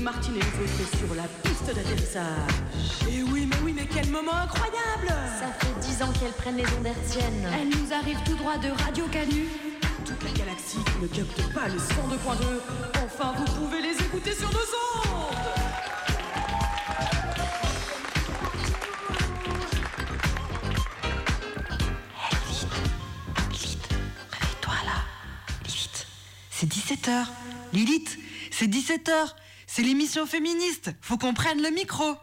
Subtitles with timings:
[0.00, 2.24] voilà qu'arrive l'équipe de Lily Martin et autres sur la piste d'atterrissage.
[3.10, 5.08] Et oui, mais oui, mais quel moment incroyable
[5.38, 7.48] Ça fait dix ans qu'elles prennent les ondes hertziennes.
[7.52, 9.48] Elles nous arrivent tout droit de Radio Canu.
[10.04, 11.84] Toute la galaxie ne capte pas les 102.2.
[13.04, 15.36] Enfin, vous pouvez les écouter sur nos ondes
[24.32, 25.02] Réveille-toi là.
[25.66, 26.06] Lilith,
[26.50, 27.26] c'est 17h.
[27.72, 28.18] Lilith,
[28.50, 29.34] c'est 17h.
[29.72, 30.90] C'est l'émission féministe.
[31.00, 32.16] Faut qu'on prenne le micro.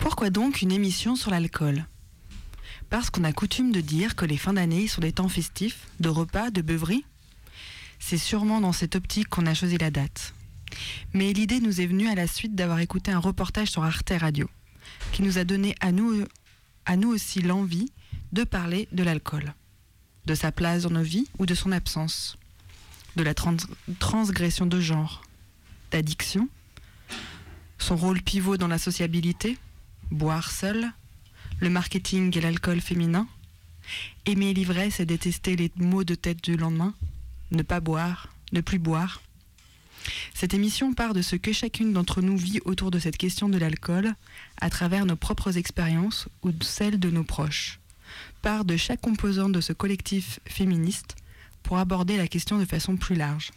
[0.00, 1.86] Pourquoi donc une émission sur l'alcool?
[2.90, 6.08] Parce qu'on a coutume de dire que les fins d'année sont des temps festifs, de
[6.08, 7.04] repas, de beuveries?
[8.00, 10.34] C'est sûrement dans cette optique qu'on a choisi la date.
[11.12, 14.50] Mais l'idée nous est venue à la suite d'avoir écouté un reportage sur Arte Radio,
[15.12, 16.24] qui nous a donné à nous,
[16.86, 17.90] à nous aussi l'envie
[18.32, 19.54] de parler de l'alcool,
[20.26, 22.36] de sa place dans nos vies ou de son absence,
[23.16, 23.56] de la trans-
[23.98, 25.22] transgression de genre,
[25.90, 26.48] d'addiction,
[27.78, 29.58] son rôle pivot dans la sociabilité,
[30.10, 30.90] boire seul,
[31.60, 33.26] le marketing et l'alcool féminin,
[34.26, 36.94] aimer l'ivresse et détester les maux de tête du lendemain,
[37.50, 39.22] ne pas boire, ne plus boire.
[40.34, 43.58] Cette émission part de ce que chacune d'entre nous vit autour de cette question de
[43.58, 44.14] l'alcool,
[44.60, 47.80] à travers nos propres expériences ou celles de nos proches.
[48.42, 51.16] Part de chaque composante de ce collectif féministe
[51.62, 53.50] pour aborder la question de façon plus large,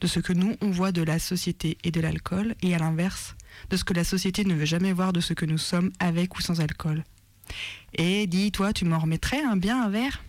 [0.00, 3.36] de ce que nous on voit de la société et de l'alcool, et à l'inverse,
[3.70, 6.36] de ce que la société ne veut jamais voir de ce que nous sommes avec
[6.36, 7.04] ou sans alcool.
[7.94, 10.22] Et dis-toi, tu m'en remettrais un bien un verre?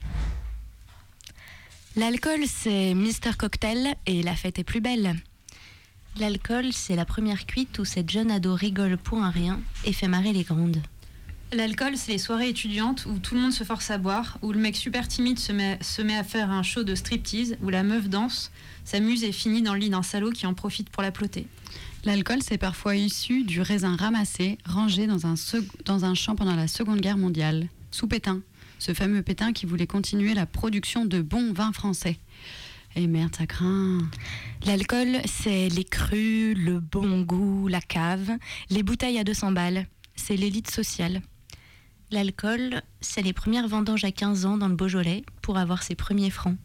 [1.95, 5.15] L'alcool, c'est Mister Cocktail et la fête est plus belle.
[6.17, 10.07] L'alcool, c'est la première cuite où cette jeune ado rigole pour un rien et fait
[10.07, 10.81] marrer les grandes.
[11.51, 14.59] L'alcool, c'est les soirées étudiantes où tout le monde se force à boire, où le
[14.59, 17.83] mec super timide se met, se met à faire un show de striptease, où la
[17.83, 18.51] meuf danse,
[18.85, 21.47] s'amuse et finit dans le lit d'un salaud qui en profite pour la ploter.
[22.05, 26.55] L'alcool, c'est parfois issu du raisin ramassé, rangé dans un, sec- dans un champ pendant
[26.55, 28.41] la Seconde Guerre mondiale, sous Pétain,
[28.79, 32.19] ce fameux Pétain qui voulait continuer la production de bons vins français.
[32.95, 33.99] Et merde, ça craint.
[34.65, 38.31] L'alcool, c'est les crus, le bon goût, la cave,
[38.69, 39.85] les bouteilles à 200 balles.
[40.15, 41.21] C'est l'élite sociale.
[42.11, 46.29] L'alcool, c'est les premières vendanges à 15 ans dans le Beaujolais pour avoir ses premiers
[46.29, 46.55] francs.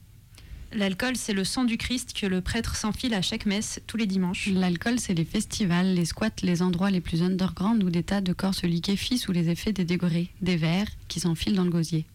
[0.73, 4.07] L'alcool, c'est le sang du Christ que le prêtre s'enfile à chaque messe tous les
[4.07, 4.49] dimanches.
[4.53, 8.33] L'alcool, c'est les festivals, les squats, les endroits les plus underground où des tas de
[8.33, 12.07] corps se liquéfient sous les effets des degrés, des verres qui s'enfilent dans le gosier.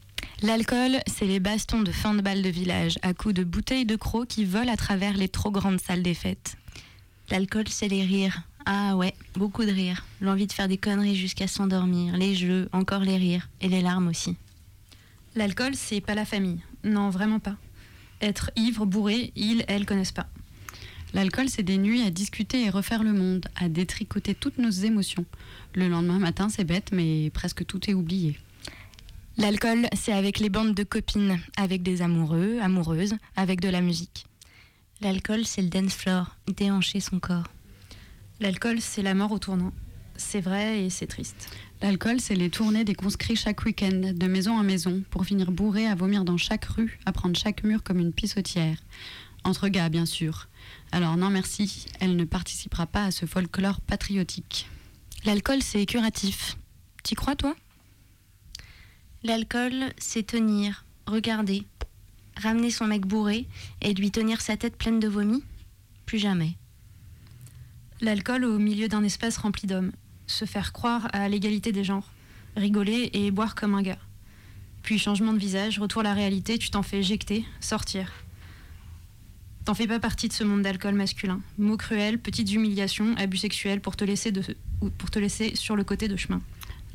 [0.41, 3.95] L'alcool, c'est les bastons de fin de balle de village à coups de bouteilles de
[3.95, 6.57] crocs qui volent à travers les trop grandes salles des fêtes.
[7.29, 8.43] L'alcool, c'est les rires.
[8.65, 10.05] Ah ouais, beaucoup de rires.
[10.21, 14.07] L'envie de faire des conneries jusqu'à s'endormir, les jeux, encore les rires, et les larmes
[14.07, 14.35] aussi.
[15.35, 16.59] L'alcool, c'est pas la famille.
[16.83, 17.55] Non, vraiment pas.
[18.21, 20.27] Être ivre, bourré, ils, elles connaissent pas.
[21.13, 25.25] L'alcool, c'est des nuits à discuter et refaire le monde, à détricoter toutes nos émotions.
[25.73, 28.37] Le lendemain matin, c'est bête, mais presque tout est oublié.
[29.37, 34.25] L'alcool, c'est avec les bandes de copines, avec des amoureux, amoureuses, avec de la musique.
[35.01, 37.43] L'alcool, c'est le dance floor, déhancher son corps.
[38.39, 39.73] L'alcool, c'est la mort au tournant.
[40.15, 41.49] C'est vrai et c'est triste.
[41.81, 45.85] L'alcool, c'est les tournées des conscrits chaque week-end, de maison en maison, pour finir bourré
[45.85, 48.77] à vomir dans chaque rue, à prendre chaque mur comme une pissotière.
[49.43, 50.47] Entre gars, bien sûr.
[50.93, 54.69] Alors non merci, elle ne participera pas à ce folklore patriotique.
[55.25, 56.55] L'alcool, c'est curatif.
[57.03, 57.53] T'y crois, toi?
[59.25, 61.63] L'alcool, c'est tenir, regarder,
[62.37, 63.47] ramener son mec bourré
[63.81, 65.43] et lui tenir sa tête pleine de vomi?
[66.05, 66.51] Plus jamais.
[68.01, 69.93] L'alcool au milieu d'un espace rempli d'hommes.
[70.27, 72.11] Se faire croire à l'égalité des genres.
[72.55, 73.97] Rigoler et boire comme un gars.
[74.83, 78.13] Puis changement de visage, retour à la réalité, tu t'en fais éjecter, sortir.
[79.65, 81.41] T'en fais pas partie de ce monde d'alcool masculin.
[81.57, 84.31] Mots cruels, petites humiliations, abus sexuels pour te laisser,
[84.99, 86.43] pour te laisser sur le côté de chemin.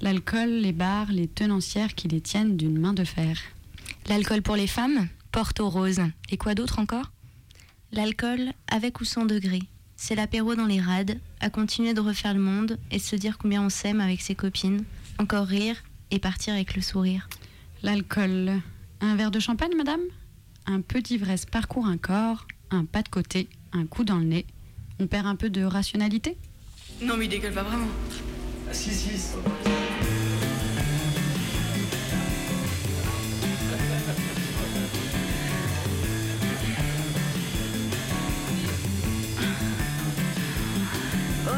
[0.03, 3.39] L'alcool, les bars, les tenancières qui les tiennent d'une main de fer.
[4.09, 6.01] L'alcool pour les femmes Porte aux roses.
[6.31, 7.13] Et quoi d'autre encore?
[7.93, 9.61] L'alcool, avec ou sans degré.
[9.97, 13.63] C'est l'apéro dans les rades, à continuer de refaire le monde et se dire combien
[13.63, 14.85] on s'aime avec ses copines,
[15.19, 15.77] encore rire
[16.11, 17.29] et partir avec le sourire.
[17.83, 18.63] L'alcool.
[19.03, 20.01] Un verre de champagne, madame?
[20.67, 24.47] Un peu d'ivresse parcourt un corps, un pas de côté, un coup dans le nez.
[24.99, 26.39] On perd un peu de rationalité?
[27.03, 27.89] Non, mais il dégueule pas vraiment.
[28.69, 29.11] Ah, si, si.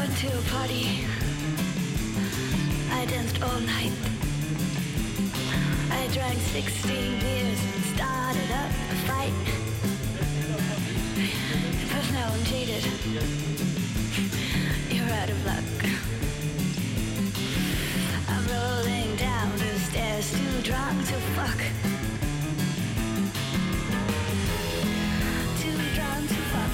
[0.03, 1.05] Went to a party.
[2.91, 3.93] I danced all night.
[5.91, 9.33] I drank 16 beers and started up a fight.
[11.87, 12.83] But now I'm cheated.
[14.89, 15.63] You're out of luck.
[18.27, 21.59] I'm rolling down the stairs, too drunk to fuck.
[25.61, 26.73] too drunk to fuck.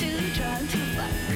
[0.00, 1.35] Too drunk to fuck.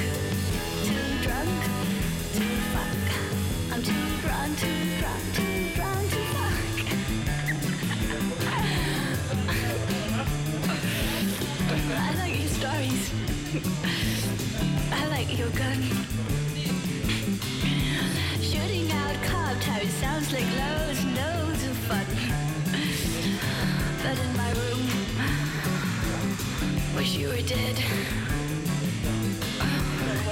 [27.00, 27.79] Wish you were dead.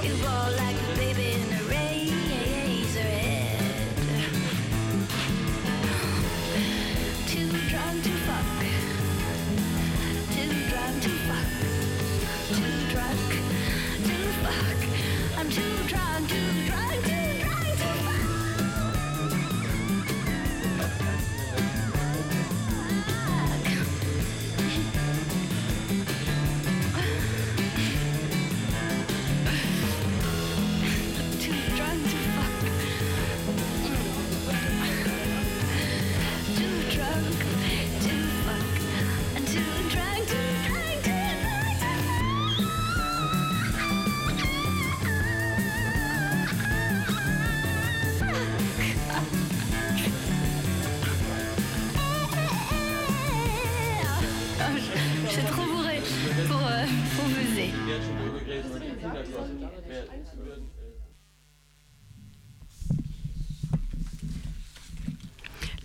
[0.04, 0.87] You ball like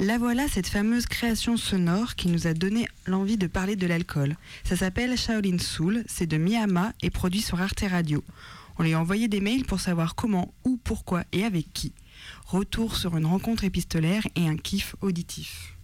[0.03, 4.35] La voilà, cette fameuse création sonore qui nous a donné l'envie de parler de l'alcool.
[4.65, 8.21] Ça s'appelle Shaolin Soul, c'est de Miyama et produit sur Arte Radio.
[8.77, 11.93] On lui a envoyé des mails pour savoir comment, où, pourquoi et avec qui.
[12.47, 15.77] Retour sur une rencontre épistolaire et un kiff auditif.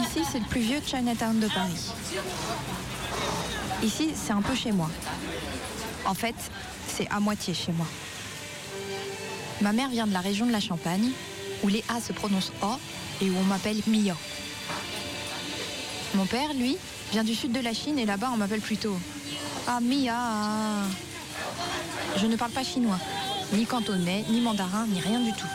[0.00, 1.92] Ici, c'est le plus vieux Chinatown de Paris.
[3.82, 4.90] Ici, c'est un peu chez moi.
[6.06, 6.36] En fait,
[6.88, 7.86] c'est à moitié chez moi.
[9.62, 11.12] Ma mère vient de la région de la Champagne,
[11.62, 12.74] où les A se prononcent O
[13.20, 14.16] et où on m'appelle Mia.
[16.14, 16.76] Mon père, lui,
[17.12, 18.96] vient du sud de la Chine et là-bas, on m'appelle plutôt
[19.68, 20.16] Ah, Mia.
[22.16, 22.98] Je ne parle pas chinois,
[23.52, 25.46] ni cantonais, ni mandarin, ni rien du tout.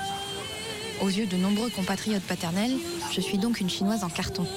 [1.01, 2.77] Aux yeux de nombreux compatriotes paternels,
[3.11, 4.47] je suis donc une chinoise en carton.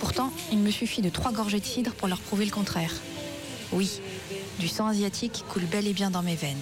[0.00, 2.92] Pourtant, il me suffit de trois gorgées de cidre pour leur prouver le contraire.
[3.70, 4.00] Oui,
[4.58, 6.56] du sang asiatique coule bel et bien dans mes veines.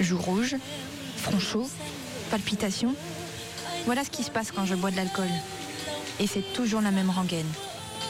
[0.00, 0.56] Joues rouges,
[1.16, 1.68] front chaud,
[2.30, 2.94] palpitations.
[3.86, 5.28] Voilà ce qui se passe quand je bois de l'alcool.
[6.20, 7.46] Et c'est toujours la même rengaine.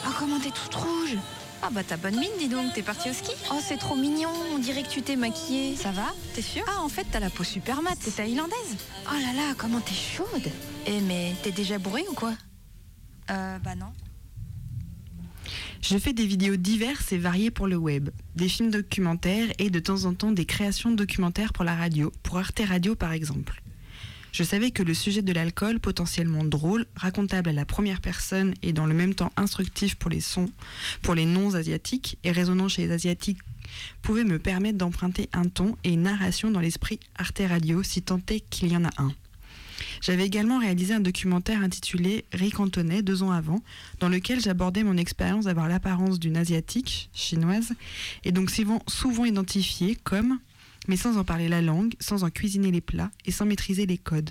[0.05, 1.17] Ah, comment t'es toute rouge
[1.63, 4.31] Ah bah t'as bonne mine, dis donc, t'es partie au ski Oh, c'est trop mignon,
[4.55, 5.77] on dirait que tu t'es maquillée.
[5.77, 6.07] Ça va?
[6.35, 6.65] T'es sûre?
[6.69, 8.77] Ah, en fait, t'as la peau super mate, t'es thaïlandaise?
[9.11, 10.51] Oh là là, comment t'es chaude
[10.87, 12.33] Eh, mais t'es déjà bourrée ou quoi?
[13.31, 13.87] Euh, bah non.
[15.87, 19.79] Je fais des vidéos diverses et variées pour le web, des films documentaires et de
[19.81, 23.63] temps en temps des créations documentaires pour la radio, pour Arte Radio par exemple.
[24.33, 28.73] Je savais que le sujet de l'alcool, potentiellement drôle, racontable à la première personne et
[28.73, 33.41] dans le même temps instructif pour les non-asiatiques et résonnant chez les asiatiques,
[34.01, 38.21] pouvait me permettre d'emprunter un ton et une narration dans l'esprit Arte Radio, si tant
[38.31, 39.13] est qu'il y en a un.
[40.01, 43.63] J'avais également réalisé un documentaire intitulé Rick Antonet deux ans avant,
[44.01, 47.73] dans lequel j'abordais mon expérience d'avoir l'apparence d'une asiatique, chinoise,
[48.25, 50.39] et donc souvent, souvent identifiée comme,
[50.89, 53.99] mais sans en parler la langue, sans en cuisiner les plats et sans maîtriser les
[53.99, 54.31] codes.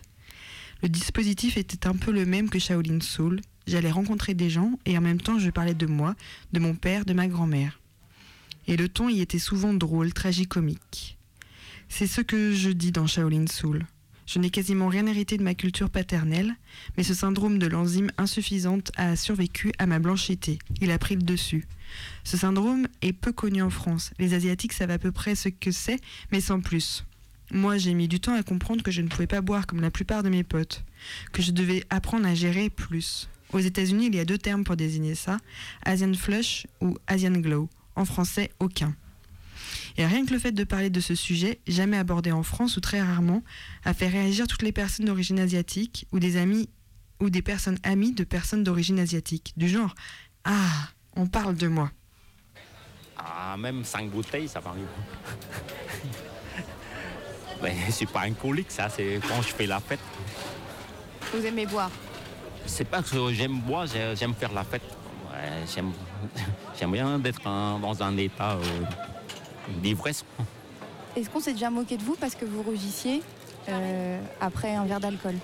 [0.82, 3.40] Le dispositif était un peu le même que Shaolin Soul.
[3.68, 6.16] J'allais rencontrer des gens et en même temps je parlais de moi,
[6.52, 7.80] de mon père, de ma grand-mère.
[8.68, 11.18] Et le ton y était souvent drôle, tragicomique.
[11.90, 13.86] C'est ce que je dis dans Shaolin Soul.
[14.26, 16.56] Je n'ai quasiment rien hérité de ma culture paternelle,
[16.98, 20.60] mais ce syndrome de l'enzyme insuffisante a survécu à ma blanchité.
[20.82, 21.68] Il a pris le dessus.
[22.24, 24.12] Ce syndrome est peu connu en France.
[24.20, 26.00] Les Asiatiques savent à peu près ce que c'est,
[26.32, 27.06] mais sans plus.
[27.52, 29.92] Moi, j'ai mis du temps à comprendre que je ne pouvais pas boire comme la
[29.92, 30.84] plupart de mes potes,
[31.34, 33.30] que je devais apprendre à gérer plus.
[33.52, 35.38] Aux États-Unis, il y a deux termes pour désigner ça
[35.84, 37.70] Asian Flush ou Asian Glow.
[37.96, 38.96] En français, aucun.
[39.98, 42.82] Et rien que le fait de parler de ce sujet, jamais abordé en France ou
[42.82, 43.44] très rarement,
[43.86, 46.70] a fait réagir toutes les personnes d'origine asiatique ou des amis
[47.20, 49.54] ou des personnes amies de personnes d'origine asiatique.
[49.56, 49.94] Du genre
[50.44, 51.92] Ah, on parle de moi.
[53.18, 54.88] bois même 5 bouteilles, ça m'arrive.
[57.62, 60.00] Mais c'est pas un colique, ça, c'est quand je fais la fête.
[61.34, 61.92] Vous aimez boire?
[62.66, 64.82] C'est pas que j'aime boire, j'ai- j'aime faire la fête.
[65.32, 65.92] Ouais, j'aime,
[66.80, 68.62] j'aime bien d'être dans un état euh,
[69.82, 70.24] d'ivresse.
[71.16, 73.22] Est-ce qu'on s'est déjà moqué de vous parce que vous rougissiez
[73.70, 75.36] euh, après un verre d'alcool?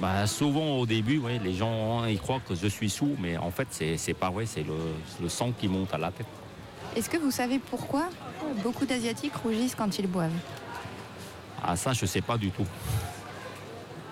[0.00, 3.50] Bah, souvent au début, ouais, les gens ils croient que je suis sous, mais en
[3.50, 4.76] fait c'est, c'est pas vrai, c'est le,
[5.20, 6.26] le sang qui monte à la tête.
[6.96, 8.08] Est-ce que vous savez pourquoi
[8.62, 10.30] beaucoup d'Asiatiques rougissent quand ils boivent?
[11.62, 12.66] Ah ça je sais pas du tout.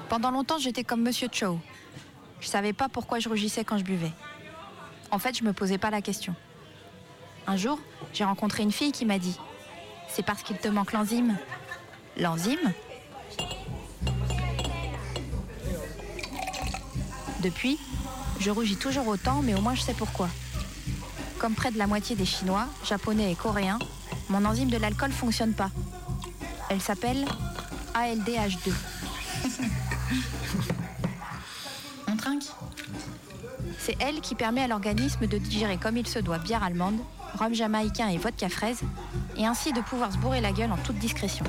[0.08, 1.58] Pendant longtemps, j'étais comme Monsieur Chow.
[2.40, 4.12] Je savais pas pourquoi je rougissais quand je buvais.
[5.10, 6.34] En fait, je me posais pas la question.
[7.48, 7.78] Un jour,
[8.12, 9.38] j'ai rencontré une fille qui m'a dit
[10.08, 11.36] C'est parce qu'il te manque l'enzyme.
[12.16, 12.72] L'enzyme?
[17.42, 17.78] Depuis,
[18.40, 20.28] je rougis toujours autant, mais au moins je sais pourquoi.
[21.38, 23.78] Comme près de la moitié des Chinois, Japonais et Coréens,
[24.28, 25.70] mon enzyme de l'alcool fonctionne pas.
[26.68, 27.24] Elle s'appelle
[27.94, 28.72] ALDH2.
[32.08, 32.44] On trinque?
[33.78, 36.98] C'est elle qui permet à l'organisme de digérer comme il se doit bière allemande,
[37.36, 38.80] rhum jamaïcain et vodka fraise,
[39.36, 41.44] et ainsi de pouvoir se bourrer la gueule en toute discrétion.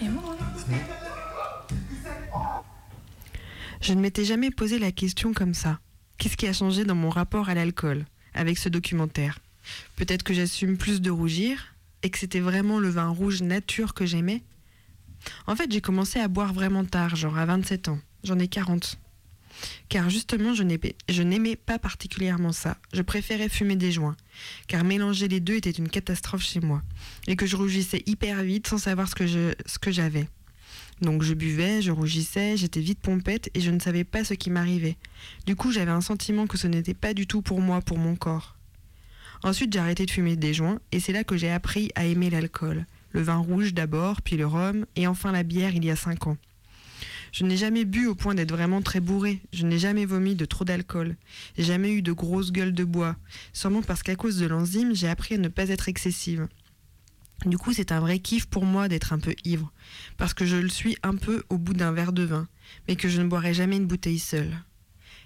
[0.00, 0.36] Moi
[3.80, 5.78] Je ne m'étais jamais posé la question comme ça.
[6.18, 9.38] Qu'est-ce qui a changé dans mon rapport à l'alcool avec ce documentaire?
[9.96, 14.06] Peut-être que j'assume plus de rougir et que c'était vraiment le vin rouge nature que
[14.06, 14.42] j'aimais?
[15.46, 17.98] En fait, j'ai commencé à boire vraiment tard, genre à 27 ans.
[18.24, 18.98] J'en ai 40.
[19.88, 20.62] Car justement, je
[21.22, 22.76] n'aimais- pas particulièrement ça.
[22.92, 24.16] Je préférais fumer des joints.
[24.68, 26.82] Car mélanger les deux était une catastrophe chez moi.
[27.26, 29.14] Et que je rougissais hyper vite sans savoir ce
[29.78, 30.28] que j'avais.
[31.00, 34.50] Donc je buvais, je rougissais, j'étais vite pompette et je ne savais pas ce qui
[34.50, 34.98] m'arrivait.
[35.46, 38.16] Du coup, j'avais un sentiment que ce n'était pas du tout pour moi, pour mon
[38.16, 38.56] corps.
[39.42, 42.28] Ensuite, j'ai arrêté de fumer des joints et c'est là que j'ai appris à aimer
[42.28, 42.84] l'alcool.
[43.12, 46.26] Le vin rouge d'abord, puis le rhum et enfin la bière il y a cinq
[46.26, 46.36] ans.
[47.32, 49.40] Je n'ai jamais bu au point d'être vraiment très bourré.
[49.52, 51.16] Je n'ai jamais vomi de trop d'alcool.
[51.56, 53.16] J'ai jamais eu de grosses gueules de bois.
[53.52, 56.48] Sûrement parce qu'à cause de l'enzyme, j'ai appris à ne pas être excessive.
[57.46, 59.72] Du coup, c'est un vrai kiff pour moi d'être un peu ivre,
[60.18, 62.46] parce que je le suis un peu au bout d'un verre de vin,
[62.86, 64.62] mais que je ne boirai jamais une bouteille seule.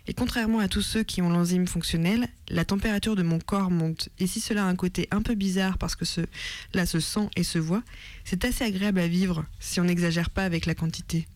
[0.06, 4.10] Et contrairement à tous ceux qui ont l'enzyme fonctionnelle, la température de mon corps monte.
[4.18, 7.42] Et si cela a un côté un peu bizarre parce que cela se sent et
[7.42, 7.82] se voit,
[8.22, 11.26] c'est assez agréable à vivre si on n'exagère pas avec la quantité.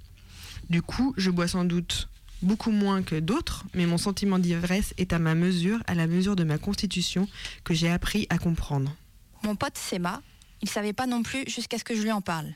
[0.70, 2.08] Du coup, je bois sans doute
[2.42, 6.37] beaucoup moins que d'autres, mais mon sentiment d'ivresse est à ma mesure, à la mesure
[6.37, 7.28] de ma constitution
[7.64, 8.94] que j'ai appris à comprendre.
[9.42, 10.22] Mon pote Sema,
[10.62, 12.52] il savait pas non plus jusqu'à ce que je lui en parle.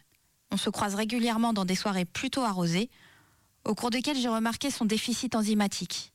[0.51, 2.91] On se croise régulièrement dans des soirées plutôt arrosées,
[3.65, 6.13] au cours desquelles j'ai remarqué son déficit enzymatique.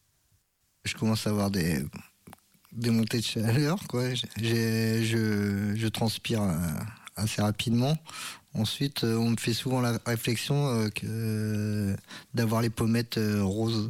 [0.85, 1.83] Je commence à avoir des,
[2.71, 4.13] des montées de chaleur, quoi.
[4.13, 6.55] Je transpire euh,
[7.15, 7.97] assez rapidement.
[8.57, 11.95] Ensuite, euh, on me fait souvent la réflexion euh, que
[12.33, 13.89] d'avoir les pommettes euh, roses,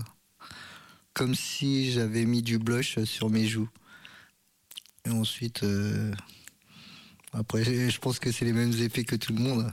[1.13, 3.69] comme si j'avais mis du blush sur mes joues.
[5.05, 5.63] Et ensuite,
[7.31, 9.71] après, je pense que c'est les mêmes effets que tout le monde.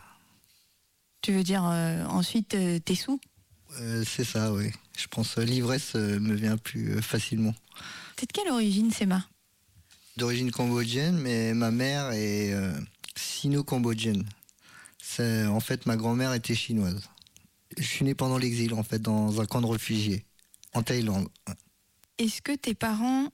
[1.22, 3.18] Tu veux dire euh, ensuite euh, t'es sous?
[3.80, 4.70] Euh, c'est ça, oui.
[4.96, 7.54] Je pense que l'ivresse me vient plus facilement.
[8.14, 9.26] T'es de quelle origine Sema
[10.16, 12.54] d'origine cambodgienne, mais ma mère est
[13.16, 14.24] sino-cambodgienne.
[15.20, 17.08] En fait, ma grand-mère était chinoise.
[17.76, 20.24] Je suis né pendant l'exil, en fait, dans un camp de réfugiés,
[20.74, 21.28] en Thaïlande.
[22.18, 23.28] Est-ce que tes parents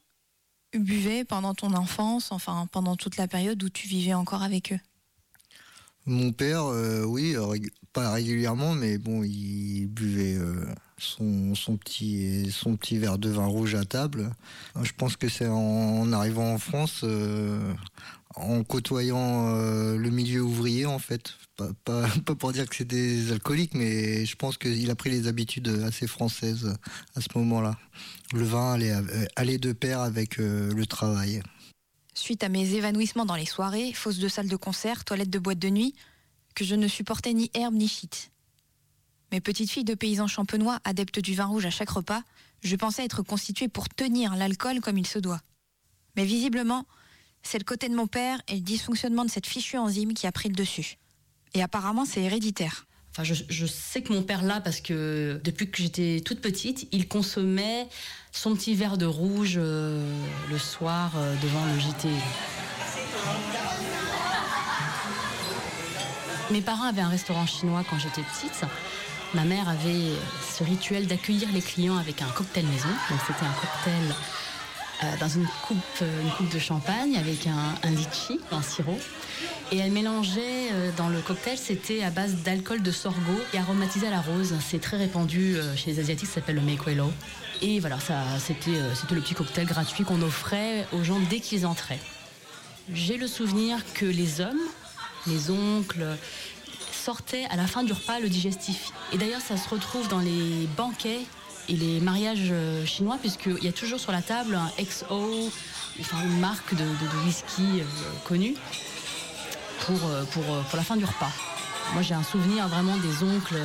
[0.75, 4.79] buvaient pendant ton enfance, enfin pendant toute la période où tu vivais encore avec eux?
[6.07, 10.65] Mon père, euh, oui, rég- pas régulièrement, mais bon, il buvait euh,
[10.97, 14.31] son, son, petit, son petit verre de vin rouge à table.
[14.83, 15.55] Je pense que c'est en,
[16.01, 17.75] en arrivant en France, euh,
[18.37, 21.35] en côtoyant euh, le milieu ouvrier, en fait.
[21.85, 22.09] Pas,
[22.39, 26.07] pour dire que c'est des alcooliques, mais je pense qu'il a pris les habitudes assez
[26.07, 26.75] françaises
[27.17, 27.77] à ce moment-là.
[28.33, 31.43] Le vin allait, euh, de pair avec euh, le travail.
[32.15, 35.59] Suite à mes évanouissements dans les soirées, fausses de salles de concert, toilettes de boîte
[35.59, 35.95] de nuit,
[36.55, 38.31] que je ne supportais ni herbe ni shit.
[39.33, 42.23] Mes petites filles de paysans champenois, adeptes du vin rouge à chaque repas,
[42.63, 45.41] je pensais être constituée pour tenir l'alcool comme il se doit.
[46.17, 46.87] Mais visiblement,
[47.43, 50.33] c'est le côté de mon père et le dysfonctionnement de cette fichue enzyme qui a
[50.33, 50.97] pris le dessus.
[51.55, 52.87] Et apparemment, c'est héréditaire.
[53.13, 57.09] Enfin, je, sais que mon père l'a parce que depuis que j'étais toute petite, il
[57.09, 57.89] consommait
[58.31, 60.01] son petit verre de rouge euh,
[60.49, 62.09] le soir euh, devant le JT.
[66.53, 68.65] Mes parents avaient un restaurant chinois quand j'étais petite.
[69.35, 70.13] Ma mère avait
[70.57, 72.89] ce rituel d'accueillir les clients avec un cocktail maison.
[73.11, 74.15] Donc c'était un cocktail
[75.19, 78.99] dans une coupe, euh, une coupe de champagne avec un, un un sirop.
[79.73, 84.09] Et elle mélangeait euh, dans le cocktail, c'était à base d'alcool de sorgho et aromatisé
[84.09, 84.55] à la rose.
[84.69, 87.11] C'est très répandu euh, chez les Asiatiques, ça s'appelle le Mekwelo.
[87.63, 91.41] Et voilà, ça, c'était, euh, c'était le petit cocktail gratuit qu'on offrait aux gens dès
[91.41, 92.01] qu'ils entraient.
[92.93, 94.61] J'ai le souvenir que les hommes,
[95.27, 96.05] les oncles,
[96.93, 98.91] sortaient à la fin du repas le digestif.
[99.13, 101.21] Et d'ailleurs, ça se retrouve dans les banquets
[101.69, 105.51] et les mariages euh, chinois, puisqu'il y a toujours sur la table un XO,
[106.01, 106.85] enfin une marque de,
[107.25, 107.85] whisky euh,
[108.25, 108.55] connue,
[109.87, 111.31] pour, euh, pour, pour la fin du repas.
[111.95, 113.61] Moi, j'ai un souvenir vraiment des oncles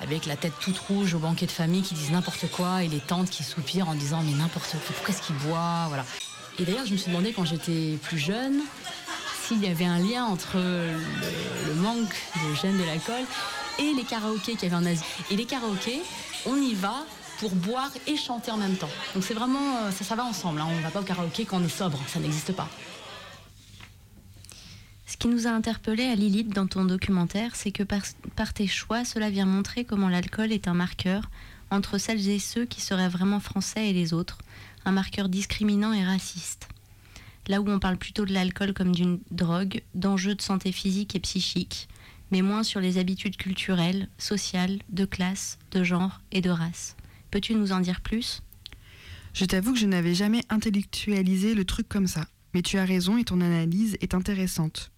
[0.00, 3.00] avec la tête toute rouge au banquet de famille qui disent n'importe quoi et les
[3.00, 6.04] tantes qui soupirent en disant mais n'importe quoi, pourquoi est-ce qu'ils boivent voilà.
[6.58, 8.60] Et d'ailleurs, je me suis demandé quand j'étais plus jeune
[9.46, 10.92] s'il y avait un lien entre le,
[11.68, 13.24] le manque de gêne de l'alcool
[13.78, 15.04] et les karaokés qu'il y avait en Asie.
[15.30, 16.00] Et les karaokés,
[16.46, 17.04] on y va
[17.38, 18.90] pour boire et chanter en même temps.
[19.14, 20.60] Donc c'est vraiment, euh, ça, ça va ensemble.
[20.60, 20.66] hein.
[20.70, 22.68] On ne va pas au karaoké quand on est sobre, ça n'existe pas.
[25.06, 28.02] Ce qui nous a interpellé à Lilith dans ton documentaire, c'est que par,
[28.36, 31.30] par tes choix, cela vient montrer comment l'alcool est un marqueur
[31.70, 34.38] entre celles et ceux qui seraient vraiment français et les autres,
[34.84, 36.68] un marqueur discriminant et raciste.
[37.46, 41.20] Là où on parle plutôt de l'alcool comme d'une drogue, d'enjeux de santé physique et
[41.20, 41.88] psychique,
[42.30, 46.96] mais moins sur les habitudes culturelles, sociales, de classe, de genre et de race.
[47.30, 48.42] Peux-tu nous en dire plus?
[49.34, 52.26] Je t'avoue que je n'avais jamais intellectualisé le truc comme ça.
[52.54, 54.90] Mais tu as raison et ton analyse est intéressante.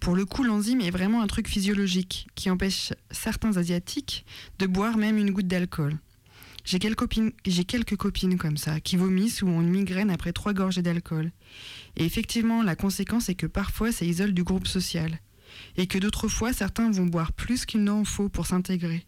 [0.00, 4.24] Pour le coup, l'enzyme est vraiment un truc physiologique qui empêche certains Asiatiques
[4.58, 5.98] de boire même une goutte d'alcool.
[6.64, 11.30] J'ai quelques, copines, comme ça qui vomissent ou ont une migraine après trois gorgées d'alcool.
[11.96, 15.18] Et effectivement, la conséquence est que parfois ça isole du groupe social.
[15.76, 19.06] Et que d'autres fois, certains vont boire plus qu'il n'en faut pour s'intégrer.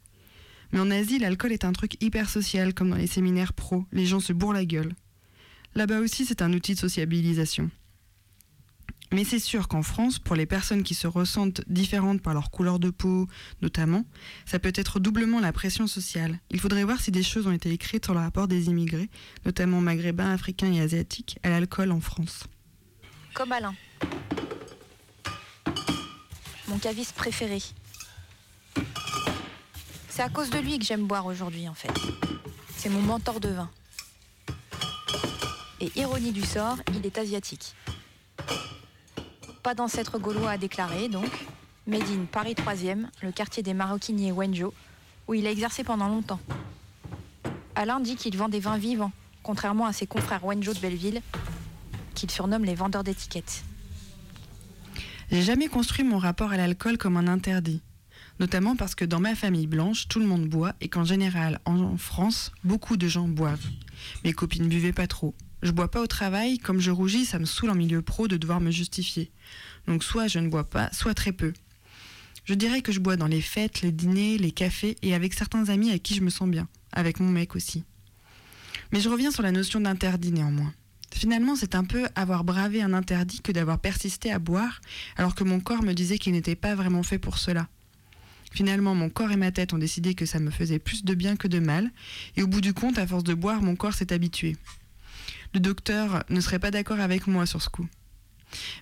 [0.72, 3.84] Mais en Asie, l'alcool est un truc hyper social, comme dans les séminaires pro.
[3.92, 4.92] Les gens se bourrent la gueule.
[5.74, 7.70] Là-bas aussi, c'est un outil de sociabilisation.
[9.12, 12.78] Mais c'est sûr qu'en France, pour les personnes qui se ressentent différentes par leur couleur
[12.78, 13.28] de peau,
[13.62, 14.04] notamment,
[14.46, 16.40] ça peut être doublement la pression sociale.
[16.50, 19.08] Il faudrait voir si des choses ont été écrites sur le rapport des immigrés,
[19.44, 22.44] notamment maghrébins, africains et asiatiques, à l'alcool en France.
[23.34, 23.74] Comme Alain.
[26.76, 27.62] Mon caviste préféré.
[30.10, 31.88] C'est à cause de lui que j'aime boire aujourd'hui en fait.
[32.76, 33.70] C'est mon mentor de vin.
[35.80, 37.74] Et ironie du sort, il est asiatique.
[39.62, 41.46] Pas d'ancêtre gaulois à déclarer donc.
[41.86, 44.74] Made in Paris 3e, le quartier des maroquiniers Wenjo,
[45.28, 46.40] où il a exercé pendant longtemps.
[47.74, 49.12] Alain dit qu'il vend des vins vivants,
[49.42, 51.22] contrairement à ses confrères Wenjo de Belleville,
[52.14, 53.64] qu'il surnomme les vendeurs d'étiquettes.
[55.30, 57.82] J'ai jamais construit mon rapport à l'alcool comme un interdit.
[58.38, 61.96] Notamment parce que dans ma famille blanche, tout le monde boit et qu'en général, en
[61.96, 63.66] France, beaucoup de gens boivent.
[64.24, 65.34] Mes copines buvaient pas trop.
[65.62, 68.36] Je bois pas au travail, comme je rougis, ça me saoule en milieu pro de
[68.36, 69.32] devoir me justifier.
[69.86, 71.52] Donc soit je ne bois pas, soit très peu.
[72.44, 75.68] Je dirais que je bois dans les fêtes, les dîners, les cafés et avec certains
[75.68, 77.84] amis à qui je me sens bien, avec mon mec aussi.
[78.92, 80.72] Mais je reviens sur la notion d'interdit néanmoins.
[81.16, 84.82] Finalement, c'est un peu avoir bravé un interdit que d'avoir persisté à boire,
[85.16, 87.68] alors que mon corps me disait qu'il n'était pas vraiment fait pour cela.
[88.52, 91.36] Finalement, mon corps et ma tête ont décidé que ça me faisait plus de bien
[91.36, 91.90] que de mal,
[92.36, 94.58] et au bout du compte, à force de boire, mon corps s'est habitué.
[95.54, 97.88] Le docteur ne serait pas d'accord avec moi sur ce coup.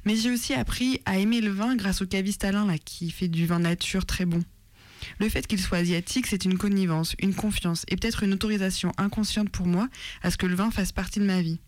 [0.04, 3.28] Mais j'ai aussi appris à aimer le vin grâce au caviste Alain, là, qui fait
[3.28, 4.42] du vin nature très bon.
[5.20, 9.50] Le fait qu'il soit asiatique, c'est une connivence, une confiance et peut-être une autorisation inconsciente
[9.50, 9.88] pour moi
[10.24, 11.60] à ce que le vin fasse partie de ma vie.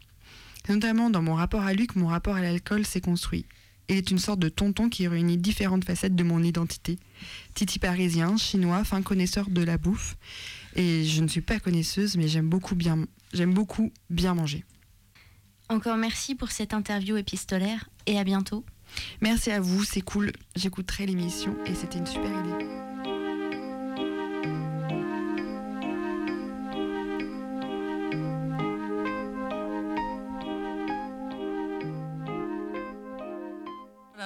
[0.67, 3.47] C'est notamment dans mon rapport à lui que mon rapport à l'alcool s'est construit.
[3.89, 6.99] Il est une sorte de tonton qui réunit différentes facettes de mon identité.
[7.55, 10.17] Titi parisien, chinois, fin connaisseur de la bouffe.
[10.75, 14.65] Et je ne suis pas connaisseuse, mais j'aime beaucoup bien, j'aime beaucoup bien manger.
[15.69, 18.65] Encore merci pour cette interview épistolaire et à bientôt.
[19.21, 20.33] Merci à vous, c'est cool.
[20.57, 22.76] J'écouterai l'émission et c'était une super idée.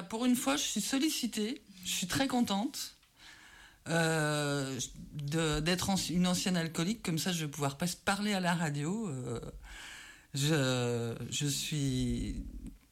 [0.01, 1.61] Voilà, pour une fois, je suis sollicitée.
[1.85, 2.97] Je suis très contente
[3.87, 4.79] euh,
[5.13, 7.03] d'être une ancienne alcoolique.
[7.03, 9.09] Comme ça, je vais pouvoir pas parler à la radio.
[9.09, 9.41] Euh,
[10.33, 12.47] je, je suis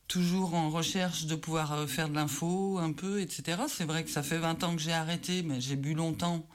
[0.06, 3.62] toujours en recherche de pouvoir euh, faire de l'info un peu, etc.
[3.68, 6.46] C'est vrai que ça fait 20 ans que j'ai arrêté, mais j'ai bu longtemps.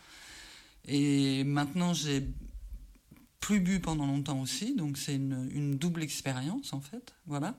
[0.85, 2.27] Et maintenant, j'ai
[3.39, 4.75] plus bu pendant longtemps aussi.
[4.75, 7.15] Donc, c'est une, une double expérience, en fait.
[7.25, 7.55] Voilà.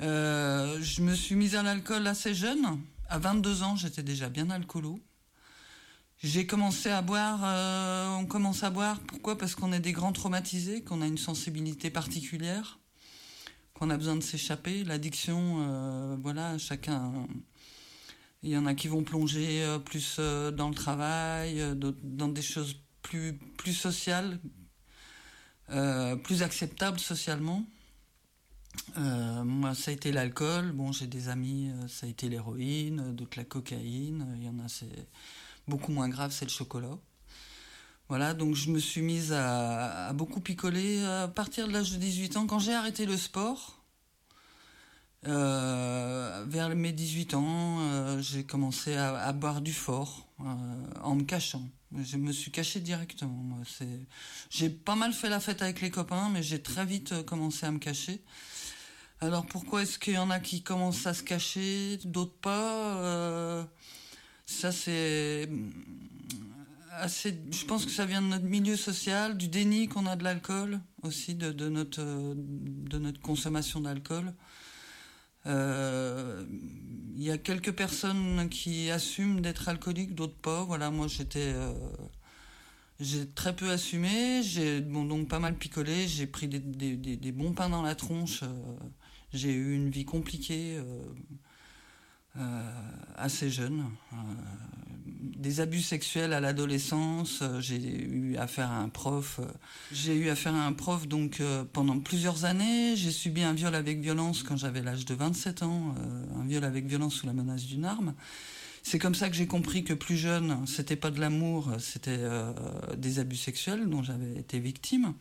[0.00, 2.80] Euh, je me suis mise à l'alcool assez jeune.
[3.08, 5.00] À 22 ans, j'étais déjà bien alcoolo.
[6.20, 9.38] J'ai commencé à boire, euh, on commence à boire, pourquoi?
[9.38, 12.78] Parce qu'on est des grands traumatisés, qu'on a une sensibilité particulière.
[13.74, 14.82] qu'on a besoin de s'échapper.
[14.82, 17.12] L'addiction, euh, voilà, chacun.
[18.42, 23.38] Il y en a qui vont plonger plus dans le travail, dans des choses plus,
[23.56, 24.40] plus sociales,
[26.24, 27.64] plus acceptables socialement.
[28.96, 30.72] Euh, moi, ça a été l'alcool.
[30.72, 34.26] Bon, j'ai des amis, euh, ça a été l'héroïne, euh, d'autres la cocaïne.
[34.36, 35.08] Il y en a, c'est
[35.66, 36.98] beaucoup moins grave, c'est le chocolat.
[38.08, 42.38] Voilà, donc je me suis mise à, beaucoup picoler à partir de l'âge de 18
[42.38, 42.46] ans.
[42.46, 43.82] Quand j'ai arrêté le sport,
[45.24, 51.68] vers mes 18 ans, j'ai commencé à, boire du fort en me cachant.
[51.94, 53.58] Je me suis caché directement.
[54.48, 57.70] J'ai pas mal fait la fête avec les copains, mais j'ai très vite commencé à
[57.70, 58.22] me cacher.
[59.20, 63.64] Alors pourquoi est-ce qu'il y en a qui commencent à se cacher, d'autres pas Euh,
[64.46, 65.48] Ça c'est
[66.92, 67.38] assez.
[67.50, 70.80] Je pense que ça vient de notre milieu social, du déni qu'on a de l'alcool
[71.02, 74.32] aussi, de, de notre de notre consommation d'alcool.
[75.46, 76.44] Euh,
[77.16, 80.62] Il y a quelques personnes qui assument d'être alcooliques, d'autres pas.
[80.64, 81.72] Voilà, moi j'étais, euh,
[83.00, 84.42] j'ai très peu assumé.
[84.42, 86.08] J'ai donc pas mal picolé.
[86.08, 88.42] J'ai pris des, bons pains dans la tronche.
[88.42, 88.46] euh,
[89.32, 91.02] j'ai eu une vie compliquée, euh,
[92.38, 92.70] euh,
[93.16, 93.84] assez jeune.
[95.06, 97.42] des abus sexuels à l'adolescence.
[97.60, 99.40] j'ai eu affaire à un prof.
[99.92, 102.96] j'ai eu affaire à un prof donc pendant plusieurs années.
[102.96, 105.94] J'ai subi un viol avec violence quand j'avais l'âge de 27 ans,
[106.40, 108.14] un viol avec violence sous la menace d'une arme.
[108.90, 112.54] C'est comme ça que j'ai compris que plus jeune, c'était pas de l'amour, c'était euh,
[112.96, 115.12] des abus sexuels dont j'avais été victime.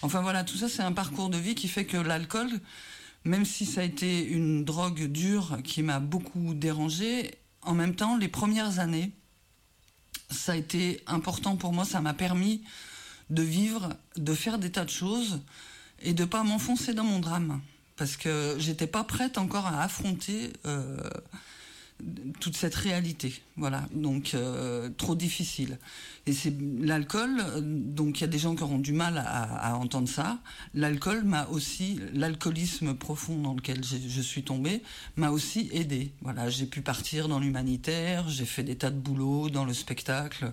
[0.00, 2.48] Enfin voilà, tout ça c'est un parcours de vie qui fait que l'alcool,
[3.24, 8.16] même si ça a été une drogue dure qui m'a beaucoup dérangé, en même temps,
[8.16, 9.10] les premières années,
[10.30, 12.62] ça a été important pour moi, ça m'a permis
[13.28, 15.42] de vivre, de faire des tas de choses
[16.00, 17.60] et de pas m'enfoncer dans mon drame.
[17.96, 20.96] Parce que j'étais pas prête encore à affronter euh,
[22.40, 23.34] toute cette réalité.
[23.56, 25.78] Voilà, donc euh, trop difficile.
[26.26, 29.72] Et c'est l'alcool, euh, donc il y a des gens qui auront du mal à,
[29.72, 30.38] à entendre ça.
[30.74, 34.82] L'alcool m'a aussi, l'alcoolisme profond dans lequel je suis tombée,
[35.16, 36.12] m'a aussi aidé.
[36.22, 40.52] Voilà, j'ai pu partir dans l'humanitaire, j'ai fait des tas de boulot dans le spectacle.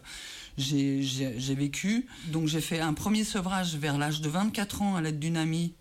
[0.58, 2.08] J'ai vécu.
[2.28, 5.74] Donc j'ai fait un premier sevrage vers l'âge de 24 ans à l'aide d'une amie.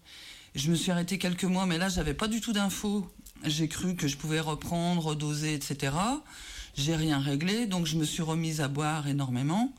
[0.54, 3.06] Je me suis arrêtée quelques mois, mais là, j'avais pas du tout d'infos.
[3.44, 5.92] J'ai cru que je pouvais reprendre, doser, etc.
[6.74, 9.74] J'ai rien réglé, donc je me suis remise à boire énormément.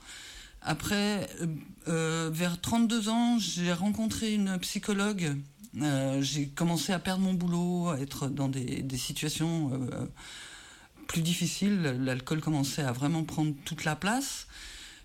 [0.62, 1.48] Après, euh,
[1.88, 5.38] euh, vers 32 ans, j'ai rencontré une psychologue.
[5.82, 9.72] Euh, j'ai commencé à perdre mon boulot, à être dans des, situations
[11.08, 11.82] plus difficiles.
[12.02, 14.48] L'alcool commençait à vraiment prendre toute la place.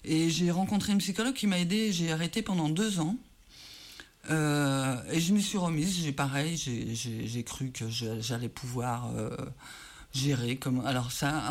[0.04, 1.92] Et j'ai rencontré une psychologue qui m'a aidé.
[1.92, 3.16] J'ai arrêté pendant deux ans.
[4.30, 9.30] Euh, et je me suis remise, j'ai pareil, j'ai- cru que j'allais pouvoir euh,
[10.14, 11.42] gérer comme alors ça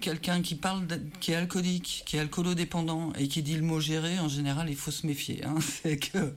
[0.00, 0.86] quelqu'un qui parle
[1.18, 4.76] qui est alcoolique, qui est alcoolodépendant et qui dit le mot gérer en général, il
[4.76, 5.56] faut se méfier hein.
[5.82, 6.34] c'est que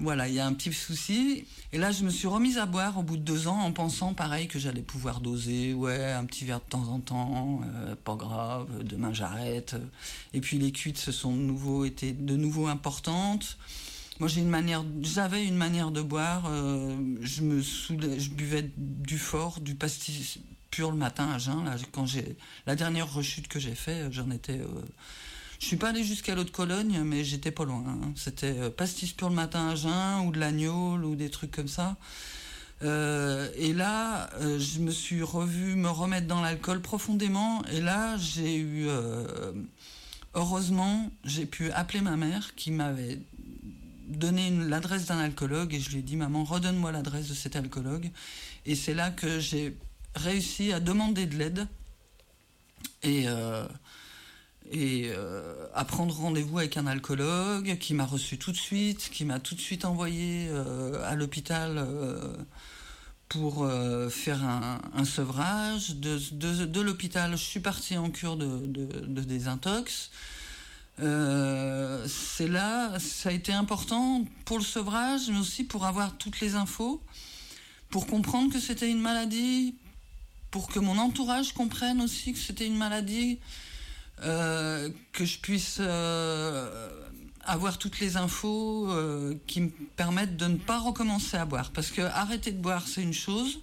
[0.00, 2.98] voilà, il y a un petit souci et là je me suis remise à boire
[2.98, 6.44] au bout de deux ans en pensant pareil que j'allais pouvoir doser, ouais, un petit
[6.44, 9.76] verre de temps en temps, euh, pas grave, demain j'arrête.
[10.32, 13.58] Et puis les cuites se sont de nouveau été de nouveau importantes.
[14.20, 16.46] Moi, j'ai une manière, j'avais une manière de boire.
[16.50, 20.38] euh, je buvais du fort, du pastis
[20.70, 21.64] pur le matin à jeun.
[21.64, 24.58] Là, quand j'ai la dernière rechute que j'ai fait, j'en étais.
[24.60, 24.66] euh,
[25.60, 27.84] je suis pas allé jusqu'à l'eau de Cologne, mais j'étais pas loin.
[27.86, 28.12] hein.
[28.16, 31.68] C'était euh, pastis pur le matin à jeun ou de l'agneau ou des trucs comme
[31.68, 31.96] ça.
[32.82, 37.64] Euh, et là, euh, je me suis revu me remettre dans l'alcool profondément.
[37.72, 39.52] Et là, j'ai eu, euh,
[40.34, 43.18] heureusement, j'ai pu appeler ma mère qui m'avait
[44.08, 48.10] donné l'adresse d'un alcoologue et je lui ai dit maman redonne-moi l'adresse de cet alcoologue
[48.66, 49.76] et c'est là que j'ai
[50.14, 51.68] réussi à demander de l'aide
[53.02, 53.66] et euh,
[54.70, 59.24] et euh, à prendre rendez-vous avec un alcoologue qui m'a reçu tout de suite, qui
[59.24, 61.86] m'a tout de suite envoyé euh, à l'hôpital
[63.30, 63.66] pour
[64.10, 65.96] faire un, sevrage.
[65.96, 70.10] De, de, de l'hôpital, je suis partie en cure de, de désintox.
[71.00, 76.40] Euh, c'est là, ça a été important pour le sevrage, mais aussi pour avoir toutes
[76.40, 77.00] les infos,
[77.90, 79.76] pour comprendre que c'était une maladie,
[80.50, 83.38] pour que mon entourage comprenne aussi que c'était une maladie,
[84.22, 86.90] euh, que je puisse euh,
[87.44, 88.92] avoir toutes les infos
[89.46, 91.70] qui me permettent de ne pas recommencer à boire.
[91.70, 93.60] Parce que arrêter de boire, c'est une chose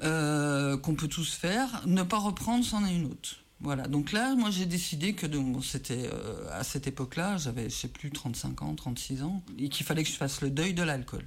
[0.00, 3.41] qu'on peut tous faire, ne pas reprendre, c'en est une autre.
[3.62, 5.26] Voilà, donc là, moi j'ai décidé que
[5.62, 9.86] c'était euh, à cette époque-là, j'avais, je sais plus, 35 ans, 36 ans, et qu'il
[9.86, 11.24] fallait que je fasse le deuil de l'alcool.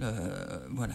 [0.00, 0.94] Euh, voilà,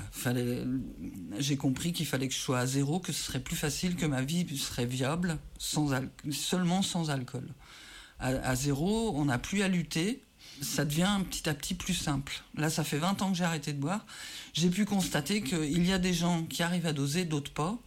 [1.38, 4.06] j'ai compris qu'il fallait que je sois à zéro, que ce serait plus facile, que
[4.06, 7.50] ma vie serait viable seulement sans alcool.
[8.20, 10.24] À, à zéro, on n'a plus à lutter,
[10.62, 12.42] ça devient petit à petit plus simple.
[12.56, 14.06] Là, ça fait 20 ans que j'ai arrêté de boire.
[14.54, 17.78] J'ai pu constater qu'il y a des gens qui arrivent à doser, d'autres pas.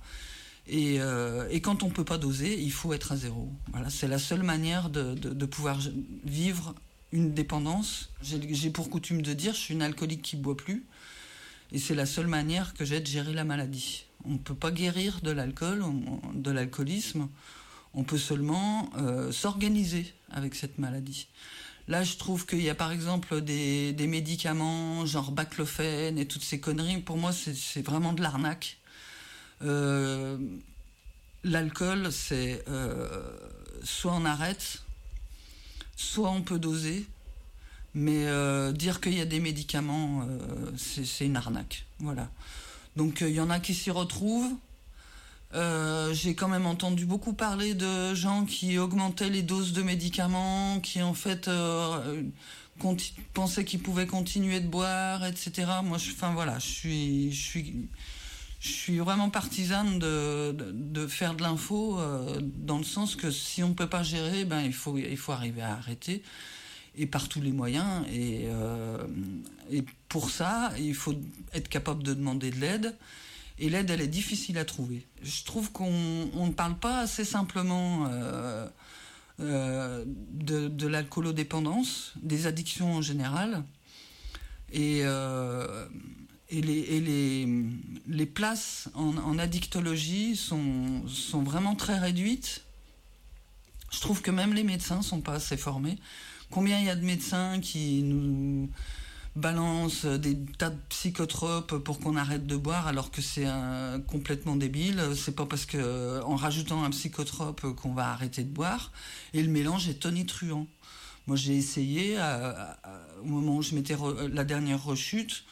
[0.67, 3.51] Et, euh, et quand on peut pas doser, il faut être à zéro.
[3.73, 5.79] Voilà, c'est la seule manière de, pouvoir
[6.25, 6.75] vivre
[7.13, 8.11] une dépendance.
[8.23, 10.87] J'ai pour coutume de dire, je suis une alcoolique qui boit plus.
[11.73, 14.07] Et c'est la seule manière que j'ai de gérer la maladie.
[14.25, 15.85] On ne peut pas guérir de l'alcool,
[16.35, 17.29] de l'alcoolisme.
[17.93, 21.29] On peut seulement euh, s'organiser avec cette maladie.
[21.87, 26.43] Là, je trouve qu'il y a par exemple des, des médicaments genre baclofène et toutes
[26.43, 26.99] ces conneries.
[27.01, 28.79] Pour moi, c'est vraiment de l'arnaque.
[29.65, 30.37] Euh,
[31.43, 33.37] L'alcool, c'est euh,
[33.83, 34.83] soit on arrête,
[35.95, 37.07] soit on peut doser.
[37.97, 40.27] Mais euh, dire qu'il y a des médicaments,
[40.77, 41.85] c'est une arnaque.
[42.01, 42.29] Voilà.
[42.97, 44.55] Donc il y en a qui s'y retrouvent.
[45.53, 51.03] J'ai quand même entendu beaucoup parler de gens qui augmentaient les doses de médicaments, qui
[51.03, 51.49] en fait
[53.35, 55.67] pensaient qu'ils pouvaient continuer de boire, etc.
[55.85, 56.67] Moi, enfin voilà, je
[57.31, 57.89] suis,
[58.65, 63.63] je suis vraiment partisane de, de, faire de l'info euh, dans le sens que si
[63.63, 66.23] on ne peut pas gérer, ben il faut, il faut arriver à arrêter
[66.97, 68.07] et par tous les moyens.
[68.11, 68.97] Et, euh,
[69.71, 71.15] et pour ça, il faut
[71.53, 72.97] être capable de demander de l'aide.
[73.59, 75.07] Et l'aide, elle est difficile à trouver.
[75.23, 78.67] Je trouve qu'on on ne parle pas assez simplement euh,
[79.39, 83.63] de, de l'alcoolodépendance, des addictions en général.
[84.73, 85.05] Et,
[86.59, 87.01] et,
[88.07, 91.03] les, places en, addictologie sont,
[91.43, 92.63] vraiment très réduites.
[93.93, 95.99] Je trouve que même les médecins sont pas assez formés.
[96.51, 98.69] Combien il y a de médecins qui nous
[99.37, 104.57] balancent des tas de psychotropes pour qu'on arrête de boire alors que c'est euh, complètement
[104.57, 105.01] débile?
[105.17, 108.93] C'est pas parce que euh, rajoutant un psychotrope qu'on va arrêter de boire.
[109.33, 110.67] Et le mélange est tonitruant.
[111.27, 112.79] Moi j'ai essayé à-
[113.23, 113.97] au moment où je m'étais
[114.31, 115.45] la dernière rechute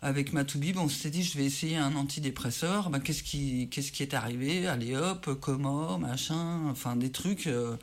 [0.00, 2.90] avec ma toubib, on s'était dit je vais essayer un antidépresseur.
[2.90, 4.66] Ben, qu'est-ce qui qu'est-ce qui est arrivé?
[4.66, 7.46] Allez hop, coma, machin, enfin des trucs.
[7.46, 7.76] euh,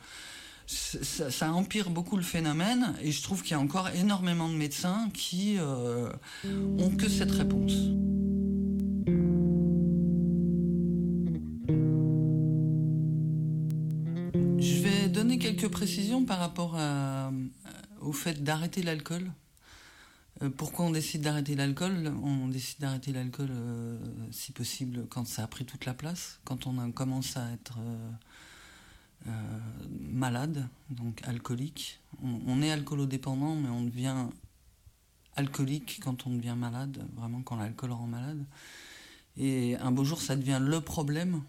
[0.68, 5.10] ça, empire beaucoup le phénomène et je trouve qu'il y a encore énormément de médecins
[5.14, 6.08] qui euh,
[6.78, 7.72] ont que cette réponse.
[14.58, 17.30] Je vais donner quelques précisions par rapport à-
[18.00, 19.30] au fait d'arrêter l'alcool.
[20.42, 22.12] Euh, pourquoi on décide d'arrêter l'alcool?
[22.22, 23.98] On décide d'arrêter l'alcool, euh,
[24.30, 29.30] si possible, quand ça a pris toute la place, quand on commence à être euh,
[29.90, 32.00] malade, donc alcoolique.
[32.22, 34.26] On, est alcoolodépendant, mais on devient
[35.34, 38.44] alcoolique quand on devient malade, vraiment quand l'alcool rend malade.
[39.36, 41.42] Et un beau jour, ça devient le problème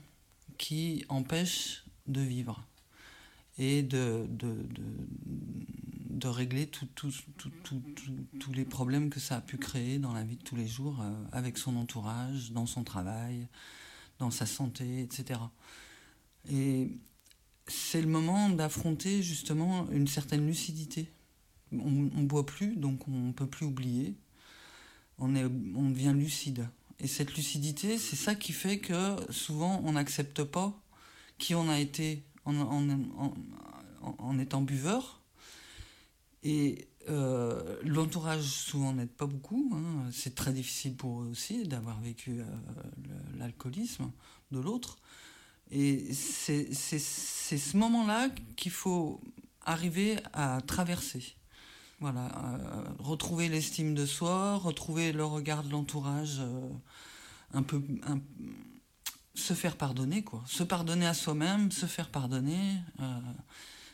[0.58, 2.66] qui empêche de vivre
[3.58, 4.28] et de,
[6.18, 10.56] de régler tous les problèmes que ça a pu créer dans la vie de tous
[10.56, 13.48] les jours, euh, avec son entourage, dans son travail,
[14.18, 15.40] dans sa santé, etc.
[16.50, 16.98] Et
[17.68, 21.08] c'est le moment d'affronter justement une certaine lucidité.
[21.72, 24.16] On ne boit plus, donc on ne peut plus oublier.
[25.20, 26.68] On, devient lucide.
[27.00, 30.80] Et cette lucidité, c'est ça qui fait que souvent on n'accepte pas
[31.38, 35.17] qui on a été en étant buveur.
[36.48, 39.70] Et euh, l'entourage souvent n'aide pas beaucoup.
[39.76, 40.10] hein.
[40.14, 42.46] C'est très difficile pour eux aussi d'avoir vécu euh,
[43.38, 44.10] l'alcoolisme
[44.52, 44.96] de l'autre.
[45.72, 49.20] Et c'est ce moment-là qu'il faut
[49.66, 51.36] arriver à traverser.
[52.00, 56.42] Voilà, euh, retrouver l'estime de soi, retrouver le regard de l'entourage,
[57.54, 57.84] un peu,
[59.36, 62.78] se faire pardonner quoi, se pardonner à soi-même, se faire pardonner,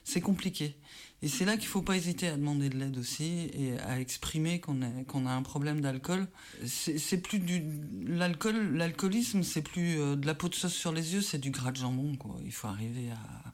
[0.03, 0.75] c'est compliqué.
[1.21, 4.59] Et c'est là qu'il faut pas hésiter à demander de l'aide aussi et à exprimer
[4.59, 6.27] qu'on qu'on a un problème d'alcool.
[6.65, 7.63] C'est plus du
[8.05, 11.49] l'alcool, l'alcoolisme, c'est plus euh, de la peau de sauce sur les yeux, c'est du
[11.49, 12.35] gras de jambon quoi.
[12.43, 13.53] Il faut arriver à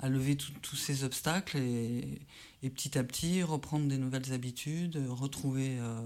[0.00, 2.20] à lever tous ces obstacles et,
[2.62, 6.00] et petit à petit reprendre des nouvelles habitudes, retrouver euh,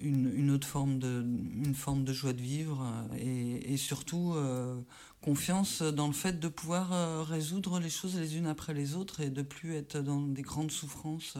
[0.00, 1.22] une, autre forme de,
[1.64, 2.82] une forme de joie de vivre
[3.12, 4.80] euh, et, surtout euh,
[5.20, 9.20] confiance dans le fait de pouvoir euh, résoudre les choses les unes après les autres
[9.20, 11.36] et de plus être dans des grandes souffrances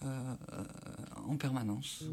[0.00, 2.04] en permanence.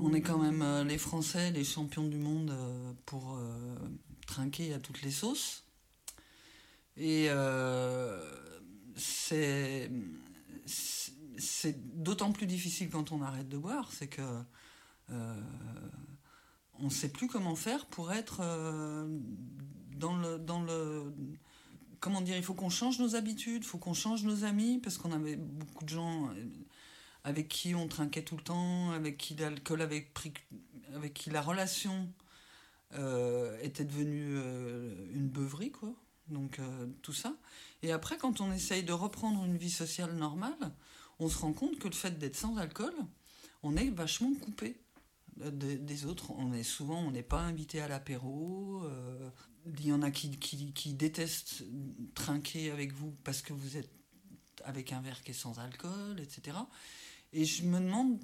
[0.00, 2.54] On est quand même les Français, les champions du monde
[3.06, 3.40] pour
[4.26, 5.64] trinquer à toutes les sauces.
[6.98, 7.28] Et
[8.96, 9.90] c'est.
[10.66, 14.22] C'est- d'autant plus difficile quand on arrête de boire, c'est que
[15.10, 15.40] euh,
[16.78, 19.06] on ne sait plus comment faire pour être euh,
[19.96, 21.12] dans le dans le
[22.00, 24.98] comment dire, il faut qu'on change nos habitudes, il faut qu'on change nos amis, parce
[24.98, 26.44] qu'on avait beaucoup de gens euh,
[27.24, 30.32] avec qui on trinquait tout le temps, avec qui l'alcool avait pris,
[30.94, 32.08] avec qui la relation
[33.62, 34.36] était devenue
[35.12, 35.92] une beuverie, quoi.
[36.28, 37.34] Donc euh, tout ça.
[37.82, 40.72] Et après, quand on essaye de reprendre une vie sociale normale,
[41.18, 42.94] on se rend compte que le fait d'être sans alcool,
[43.62, 44.80] on est vachement coupé
[45.36, 46.30] des, des autres.
[46.32, 48.82] On est souvent, on n'est pas invité à l'apéro.
[48.84, 49.30] euh,
[49.66, 51.64] Il y en a qui, qui, qui détestent
[52.14, 53.90] trinquer avec vous parce que vous êtes
[54.64, 56.56] avec un verre qui est sans alcool, etc.
[57.32, 58.18] Et je me demande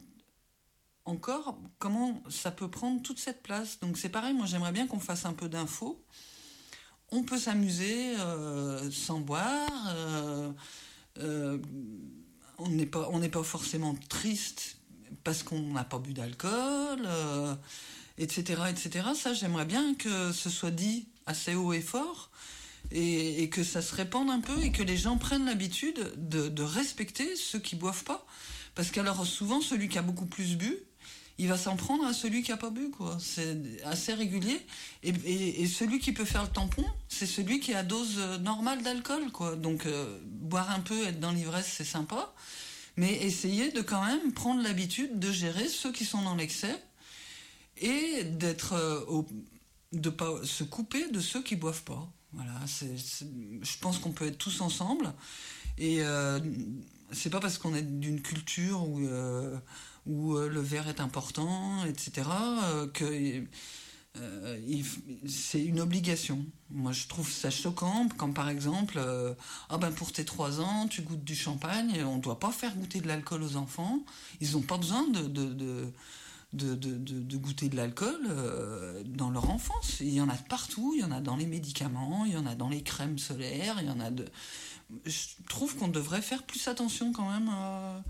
[1.05, 3.79] encore comment ça peut prendre toute cette place.
[3.81, 6.03] Donc c'est pareil, moi j'aimerais bien qu'on fasse un peu d'infos.
[7.13, 9.69] On peut s'amuser euh, sans boire.
[9.97, 10.53] euh,
[11.19, 11.59] euh,
[12.59, 12.87] on n'est
[13.29, 14.77] pas, forcément triste
[15.25, 17.09] parce qu'on n'a pas bu d'alcool,
[18.19, 19.09] etc., etc.
[19.15, 22.31] Ça, j'aimerais bien que ce soit dit assez haut et fort
[22.91, 26.49] et, et que ça se répande un peu et que les gens prennent l'habitude de,
[26.49, 28.27] de respecter ceux qui boivent pas.
[28.75, 30.77] Parce qu'alors souvent, celui qui a beaucoup plus bu,
[31.41, 33.17] il va s'en prendre à celui qui a pas bu, quoi.
[33.19, 34.61] C'est assez régulier.
[35.03, 39.33] Et, celui qui peut faire le tampon, c'est celui qui a dose euh, normale d'alcool,
[39.33, 39.57] quoi.
[39.57, 42.35] Donc, euh, boire un peu, être dans l'ivresse, c'est sympa.
[42.97, 46.77] Mais essayer de quand même prendre l'habitude de gérer ceux qui sont dans l'excès
[47.79, 49.27] et d'être euh, au-
[49.93, 52.07] de pas se couper de ceux qui boivent pas.
[52.33, 55.13] Voilà, je pense qu'on peut être tous ensemble
[55.79, 56.39] et euh,
[57.13, 59.01] c'est pas parce qu'on est d'une culture où
[60.07, 62.23] où euh, le verre est important, etc.
[62.65, 63.45] euh, que
[64.19, 64.59] euh,
[65.27, 66.45] c'est une obligation.
[66.71, 69.01] Moi, je trouve ça choquant quand, par exemple,
[69.69, 72.03] ah ben pour tes 3 ans, tu goûtes du champagne.
[72.05, 74.01] On ne doit pas faire goûter de l'alcool aux enfants.
[74.41, 75.93] Ils n'ont pas besoin de, de,
[76.53, 78.21] de, de, goûter de l'alcool
[79.07, 79.99] dans leur enfance.
[80.01, 80.93] Il y en a partout.
[80.97, 83.77] Il y en a dans les médicaments, il y en a dans les crèmes solaires,
[83.81, 84.25] il y en a de.
[85.05, 87.49] Je trouve qu'on devrait faire plus attention quand même.
[87.49, 88.01] euh,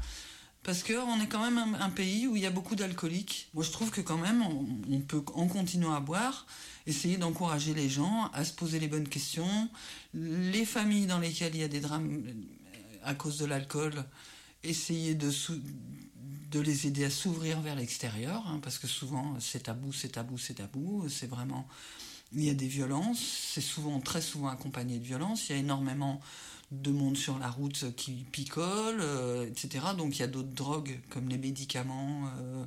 [0.62, 3.48] parce qu'on est quand même un, pays où il y a beaucoup d'alcooliques.
[3.54, 6.46] Moi, je trouve que quand même, on, peut, en continuant à boire,
[6.86, 9.70] essayer d'encourager les gens à se poser les bonnes questions.
[10.12, 14.04] Les familles dans lesquelles il y a des drames euh, à cause de l'alcool,
[14.62, 15.30] essayer de
[16.60, 20.54] les aider à s'ouvrir vers l'extérieur, hein, parce que souvent, c'est tabou, c'est tabou, c'est
[20.54, 21.08] tabou.
[21.08, 21.66] C'est vraiment...
[22.32, 23.18] Il y a des violences,
[23.54, 25.48] c'est souvent, très souvent accompagné de violences.
[25.48, 26.20] Il y a énormément
[26.70, 29.86] de monde sur la route qui picole, euh, etc.
[29.96, 32.64] Donc il y a d'autres drogues comme les médicaments, euh,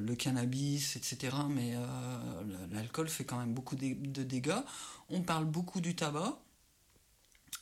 [0.00, 1.36] le, cannabis, etc.
[1.48, 4.62] Mais euh, l'alcool fait quand même beaucoup de, dégâts.
[5.08, 6.38] On parle beaucoup du tabac.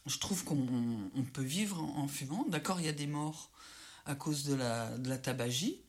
[0.07, 0.67] Je trouve qu'on
[1.15, 2.47] on peut vivre en, fumant.
[2.49, 3.51] D'accord, il y a des morts
[4.07, 5.81] à cause de la, tabagie.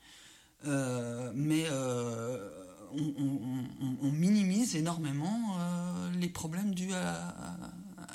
[0.63, 1.65] Mais
[2.91, 5.57] on, minimise énormément
[6.17, 7.35] les problèmes dus à-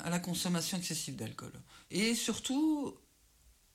[0.03, 1.53] à la consommation excessive d'alcool.
[1.89, 2.95] Et surtout,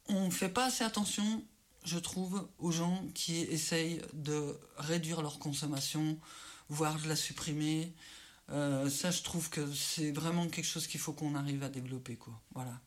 [0.08, 1.44] on ne fait pas assez attention,
[1.84, 6.18] je trouve, aux gens qui essayent de réduire leur consommation,
[6.68, 7.92] voire de la supprimer.
[8.50, 12.16] Euh, ça, je trouve que c'est vraiment quelque chose qu'il faut qu'on arrive à développer.
[12.16, 12.40] Quoi.
[12.54, 12.80] Voilà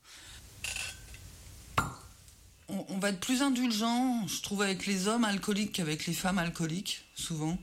[2.69, 6.37] on, on va être plus indulgent, je trouve, avec les hommes alcooliques qu'avec les femmes
[6.37, 7.57] alcooliques, souvent.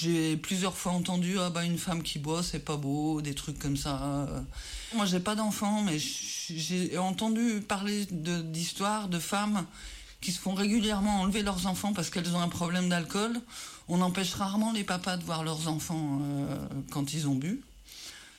[0.00, 3.58] J'ai plusieurs fois entendu ah bah une femme qui boit c'est pas beau, des trucs
[3.58, 4.26] comme ça.
[4.94, 9.66] Moi j'ai pas d'enfants, mais j'ai entendu parler d'histoires de, femmes
[10.22, 13.42] qui se font régulièrement enlever leurs enfants parce qu'elles ont un problème d'alcool.
[13.88, 16.56] On empêche rarement les papas de voir leurs enfants euh,
[16.90, 17.60] quand ils ont bu.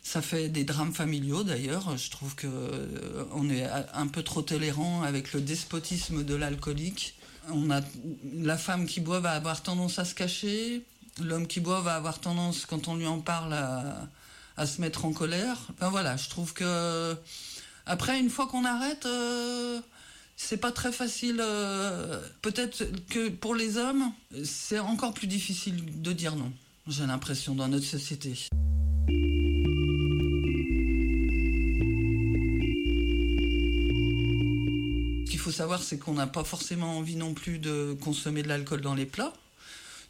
[0.01, 1.95] Ça fait des drames familiaux d'ailleurs.
[1.95, 7.13] Je trouve que euh, on est un peu trop tolérant avec le despotisme de l'alcoolique.
[7.51, 7.81] On a
[8.33, 10.83] la femme qui boit va avoir tendance à se cacher.
[11.23, 15.13] L'homme qui boit va avoir tendance, quand on lui en parle, à, se mettre en
[15.13, 15.57] colère.
[15.73, 17.15] Enfin voilà, je trouve que
[17.85, 19.79] après une fois qu'on arrête, euh,
[20.37, 21.37] c'est pas très facile.
[21.39, 24.11] euh, Peut-être que pour les hommes,
[24.43, 26.51] c'est encore plus difficile de dire non.
[26.87, 28.33] J'ai l'impression dans notre société.
[28.35, 28.49] Ce
[35.29, 38.81] qu'il faut savoir, c'est qu'on n'a pas forcément envie non plus de consommer de l'alcool
[38.81, 39.33] dans les plats.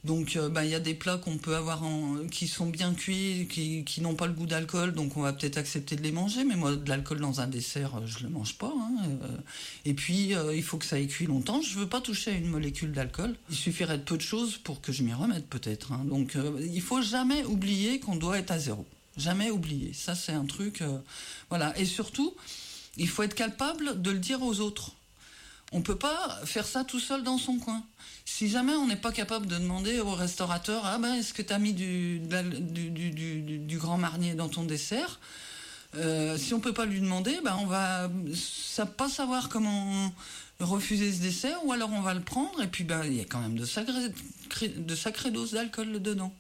[0.03, 1.83] Donc, euh, bah, il y a des plats qu'on peut avoir
[2.31, 5.95] qui sont bien cuits, qui, n'ont pas le goût d'alcool, donc on va peut-être accepter
[5.95, 6.43] de les manger.
[6.43, 8.73] Mais moi, de l'alcool dans un dessert, euh, je le mange pas.
[8.75, 9.37] hein, euh.
[9.85, 11.61] Et puis, il faut que ça ait cuit longtemps.
[11.61, 13.35] Je veux pas toucher à une molécule d'alcool.
[13.49, 15.91] Il suffirait de peu de choses pour que je m'y remette, peut-être.
[15.91, 16.03] hein.
[16.05, 18.85] Donc, il faut jamais oublier qu'on doit être à zéro.
[19.17, 19.93] Jamais oublier.
[19.93, 20.83] Ça, c'est un truc.
[21.49, 21.77] voilà.
[21.77, 22.33] Et surtout,
[22.97, 24.93] il faut être capable de le dire aux autres.
[25.71, 27.83] On peut pas faire ça tout seul dans son coin.
[28.25, 31.53] Si jamais on n'est pas capable de demander au restaurateur, ah ben est-ce que tu
[31.53, 32.21] as mis du,
[33.77, 35.19] grand marnier dans ton dessert?
[35.95, 38.09] Euh, Si on peut pas lui demander, ben on va
[38.97, 40.13] pas savoir comment
[40.59, 43.25] refuser ce dessert, ou alors on va le prendre et puis ben il y a
[43.25, 44.11] quand même de sacrées,
[44.67, 46.33] de sacrées doses d'alcool dedans.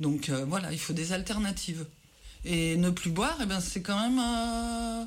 [0.00, 1.86] Donc euh, voilà, il faut des alternatives.
[2.44, 4.18] Et ne plus boire, eh ben, c'est quand même.
[4.18, 5.04] euh,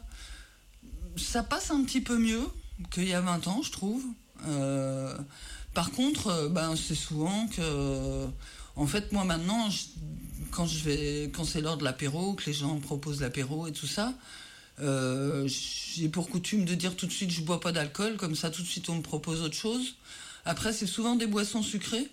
[1.17, 2.47] ça passe un petit peu mieux
[2.91, 4.03] qu'il y a 20 ans, je trouve.
[4.47, 5.17] Euh,
[5.73, 8.27] par contre, euh, ben, c'est souvent que.
[8.77, 9.69] En fait, moi maintenant,
[10.51, 13.87] quand, je quand c'est l'heure de l'apéro, que les gens me proposent l'apéro et tout
[13.87, 14.13] ça,
[14.81, 18.49] euh, j'ai pour coutume de dire tout de suite je bois pas d'alcool, comme ça
[18.49, 19.95] tout de suite on me propose autre chose.
[20.45, 22.09] Après, c'est souvent des boissons sucrées.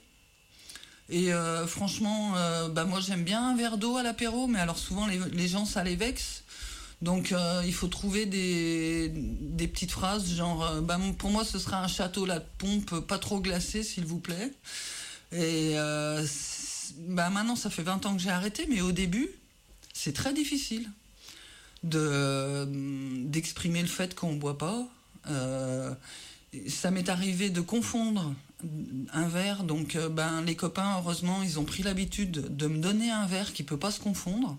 [1.11, 4.79] Et euh, franchement, euh, bah moi j'aime bien un verre d'eau à l'apéro, mais alors
[4.79, 6.42] souvent les, les gens ça les vexe.
[7.03, 9.13] Donc euh, il faut trouver des,
[9.67, 13.41] petites phrases genre euh, bah, pour moi ce sera un château la pompe pas trop
[13.41, 14.53] glacé s'il vous plaît.
[15.33, 16.25] Et euh,
[17.09, 19.29] bah, maintenant ça fait 20 ans que j'ai arrêté, mais au début
[19.93, 20.89] c'est très difficile
[21.83, 22.69] de
[23.25, 24.87] d'exprimer le fait qu'on ne boit pas.
[26.69, 28.33] Ça m'est arrivé de confondre
[29.13, 33.27] un verre, donc ben, les copains, heureusement, ils ont pris l'habitude de me donner un
[33.27, 34.57] verre qui peut pas se confondre.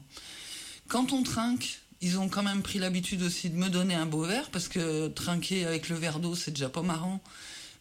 [0.88, 4.24] Quand on trinque, ils ont quand même pris l'habitude aussi de me donner un beau
[4.24, 7.22] verre, parce que trinquer avec le verre d'eau, c'est déjà pas marrant.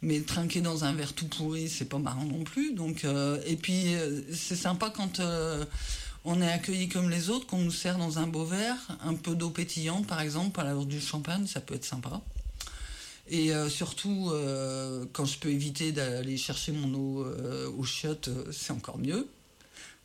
[0.01, 2.73] Mais trinquer dans un verre tout pourri, c'est pas marrant non plus.
[2.73, 5.65] Donc, euh, et puis, euh, c'est sympa quand euh,
[6.25, 9.35] on est accueilli comme les autres, qu'on nous sert dans un beau verre, un peu
[9.35, 12.21] d'eau pétillante, par exemple, à l'heure du champagne, ça peut être sympa.
[13.29, 14.31] Et surtout,
[15.13, 19.27] quand je peux éviter d'aller chercher mon eau euh, aux chiottes, c'est encore mieux.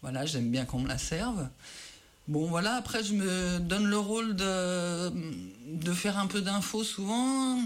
[0.01, 1.49] Voilà, j'aime bien qu'on me la serve.
[2.27, 5.09] Bon, voilà, après, je me donne le rôle de,
[5.73, 7.59] de faire un peu d'infos souvent.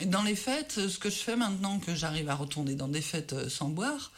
[0.00, 3.02] Et dans les fêtes, ce que je fais maintenant que j'arrive à retourner dans des
[3.02, 4.12] fêtes euh, sans boire,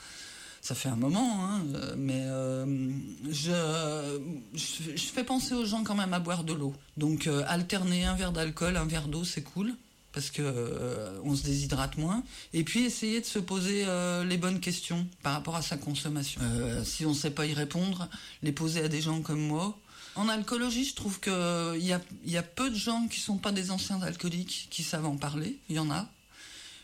[0.60, 2.90] ça fait un moment, hein, euh, mais euh,
[3.30, 4.20] je,
[4.54, 6.74] je, je fais penser aux gens quand même à boire de l'eau.
[6.96, 9.74] Donc, euh, alterner un verre d'alcool, un verre d'eau, c'est cool
[10.12, 12.24] parce que euh, on se déshydrate moins.
[12.52, 16.40] Et puis essayer de se poser euh, les bonnes questions par rapport à sa consommation.
[16.42, 18.08] Euh, si on ne sait pas y répondre,
[18.42, 19.78] les poser à des gens comme moi.
[20.18, 21.32] En alcoolologie, je trouve qu'il
[21.80, 21.92] y
[22.36, 25.56] a, peu de gens qui sont pas des anciens alcooliques qui savent en parler.
[25.68, 26.08] Il y en a.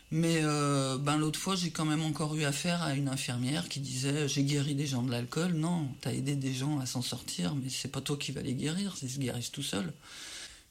[0.09, 3.81] Mais euh, ben, l'autre fois, j'ai quand même encore eu affaire à une infirmière qui
[3.81, 5.51] disait J'ai guéri des gens de l'alcool.
[5.51, 8.41] Non, tu as aidé des gens à s'en sortir, mais c'est pas toi qui vas
[8.41, 9.91] les guérir, ils se guérissent tout seuls.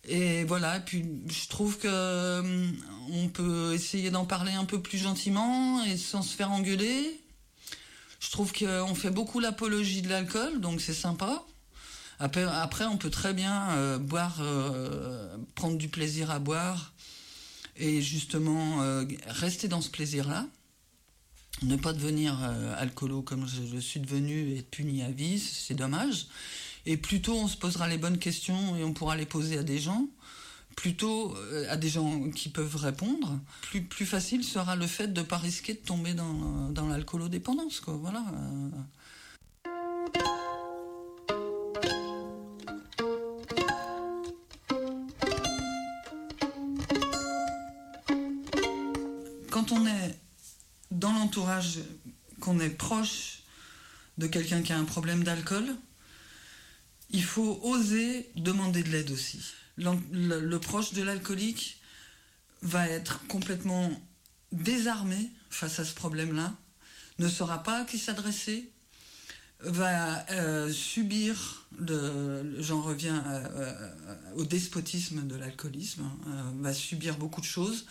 [0.08, 2.76] Et voilà, et puis je trouve que hum,
[3.12, 7.20] on peut essayer d'en parler un peu plus gentiment et sans se faire engueuler.
[8.20, 11.44] Je trouve qu'on fait beaucoup l'apologie de l'alcool, donc c'est sympa.
[12.18, 16.92] Après, après, on peut très bien euh, boire, euh, prendre du plaisir à boire
[17.76, 20.46] et justement euh, rester dans ce plaisir-là.
[21.62, 22.36] Ne pas devenir
[22.78, 26.26] alcoolo comme je, je suis devenu et être puni à vie, c'est dommage.
[26.84, 29.78] Et plutôt on se posera les bonnes questions et on pourra les poser à des
[29.78, 30.08] gens,
[30.74, 31.36] plutôt
[31.68, 33.38] à des gens qui peuvent répondre.
[33.70, 37.82] Plus, facile sera le fait de ne pas risquer de tomber dans, l'alcoolodépendance.
[37.86, 38.24] Voilà.
[49.66, 50.18] Quand on est
[50.90, 51.78] dans l'entourage,
[52.40, 53.44] qu'on est proche
[54.18, 55.64] de quelqu'un qui a un problème d'alcool,
[57.10, 59.40] il faut oser demander de l'aide aussi.
[59.78, 61.80] Le, proche de l'alcoolique
[62.60, 63.90] va être complètement
[64.52, 66.54] désarmé face à ce problème-là,
[67.18, 68.70] ne saura pas à qui s'adresser,
[69.60, 71.66] va euh, subir,
[72.58, 77.86] j'en reviens à- à- au despotisme de l'alcoolisme, hein, euh, va subir beaucoup de choses.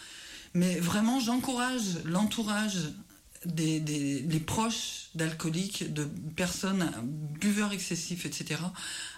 [0.53, 2.77] Mais vraiment, j'encourage l'entourage
[3.45, 6.91] des, des- les proches d'alcooliques, de personnes
[7.39, 8.61] buveurs excessifs, etc.,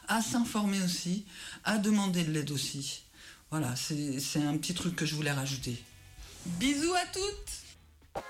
[0.07, 1.25] à s'informer aussi,
[1.63, 3.03] à demander de l'aide aussi.
[3.51, 5.81] Voilà, c'est c'est un petit truc que je voulais rajouter.
[6.45, 8.23] Bisous à toutes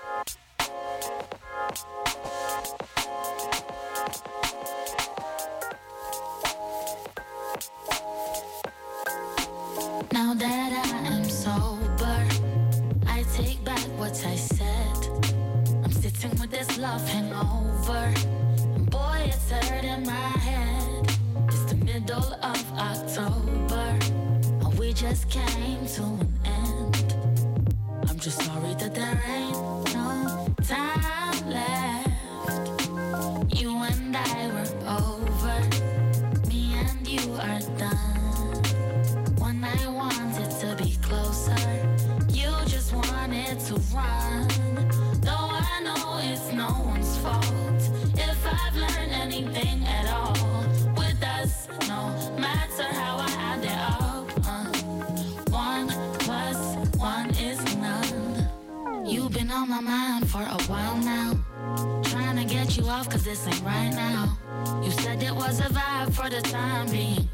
[16.78, 18.12] love hangover.
[18.90, 21.10] Boy, it's hurting my head.
[21.48, 23.98] It's the middle of October,
[24.60, 27.14] and we just came to an end.
[28.08, 31.15] I'm just sorry that there ain't no time
[59.76, 61.34] for a while now.
[62.04, 64.38] Trying to get you off, cause this ain't right now.
[64.82, 67.28] You said it was a vibe for the time being.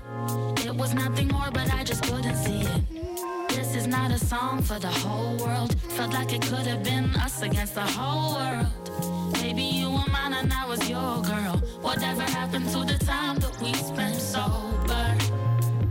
[0.66, 3.49] It was nothing more, but I just couldn't see it.
[3.51, 5.80] This is not a song for the whole world.
[5.90, 9.34] Felt like it could have been us against the whole world.
[9.40, 11.57] Maybe you were mine and I was your girl.
[11.80, 15.16] Whatever happened to the time that we spent sober?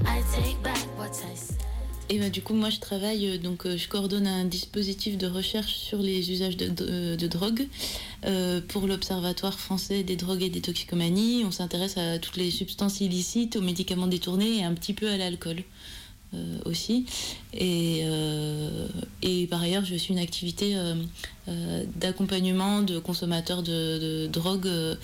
[0.05, 1.50] I take back what I said.
[2.11, 5.27] Et bah, du coup, moi, je travaille, euh, donc euh, je coordonne un dispositif de
[5.27, 7.67] recherche sur les usages de, de drogue
[8.25, 11.45] euh, pour l'Observatoire français des drogues et des toxicomanies.
[11.45, 15.15] On s'intéresse à toutes les substances illicites, aux médicaments détournés et un petit peu à
[15.15, 15.63] l'alcool
[16.33, 17.05] euh, aussi.
[17.53, 18.87] Et, euh,
[19.49, 20.95] par ailleurs, je suis une activité euh,
[21.47, 24.95] euh, d'accompagnement de consommateurs de, de drogue euh,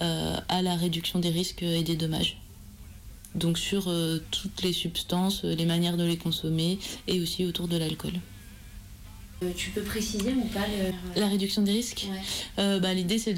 [0.00, 2.38] euh, à la réduction des risques et des dommages
[3.36, 7.68] donc sur euh, toutes les substances, euh, les manières de les consommer et aussi autour
[7.68, 8.14] de l'alcool.
[9.42, 11.20] Euh, tu peux préciser ou pas le...
[11.20, 12.06] La réduction des risques
[12.58, 13.34] Euh, bah, L'idée c'est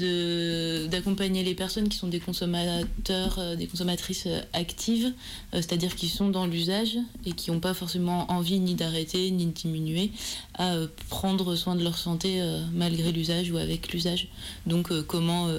[0.87, 5.11] d'accompagner les personnes qui sont des consommateurs, euh, des consommatrices actives,
[5.51, 9.51] c'est-à-dire qui sont dans l'usage et qui n'ont pas forcément envie ni d'arrêter ni de
[9.51, 10.11] diminuer,
[10.57, 10.75] à
[11.09, 12.41] prendre soin de leur santé
[12.73, 14.29] malgré l'usage ou avec l'usage.
[14.65, 15.49] Donc comment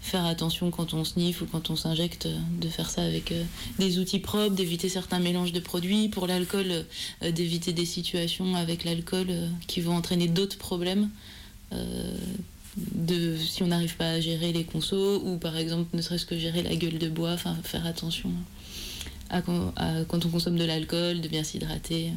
[0.00, 3.44] faire attention quand on sniffe ou quand on s'injecte, euh, de faire ça avec euh,
[3.78, 6.08] des outils propres, d'éviter certains mélanges de produits.
[6.08, 6.84] Pour l'alcool,
[7.22, 9.28] euh, d'éviter des situations avec l'alcool
[9.66, 11.10] qui vont entraîner d'autres problèmes.
[12.76, 16.38] de, si on n'arrive pas à gérer les consos ou par exemple ne serait-ce que
[16.38, 18.30] gérer la gueule de bois, faire attention
[19.30, 22.12] à quand, on consomme de l'alcool, de bien s'hydrater,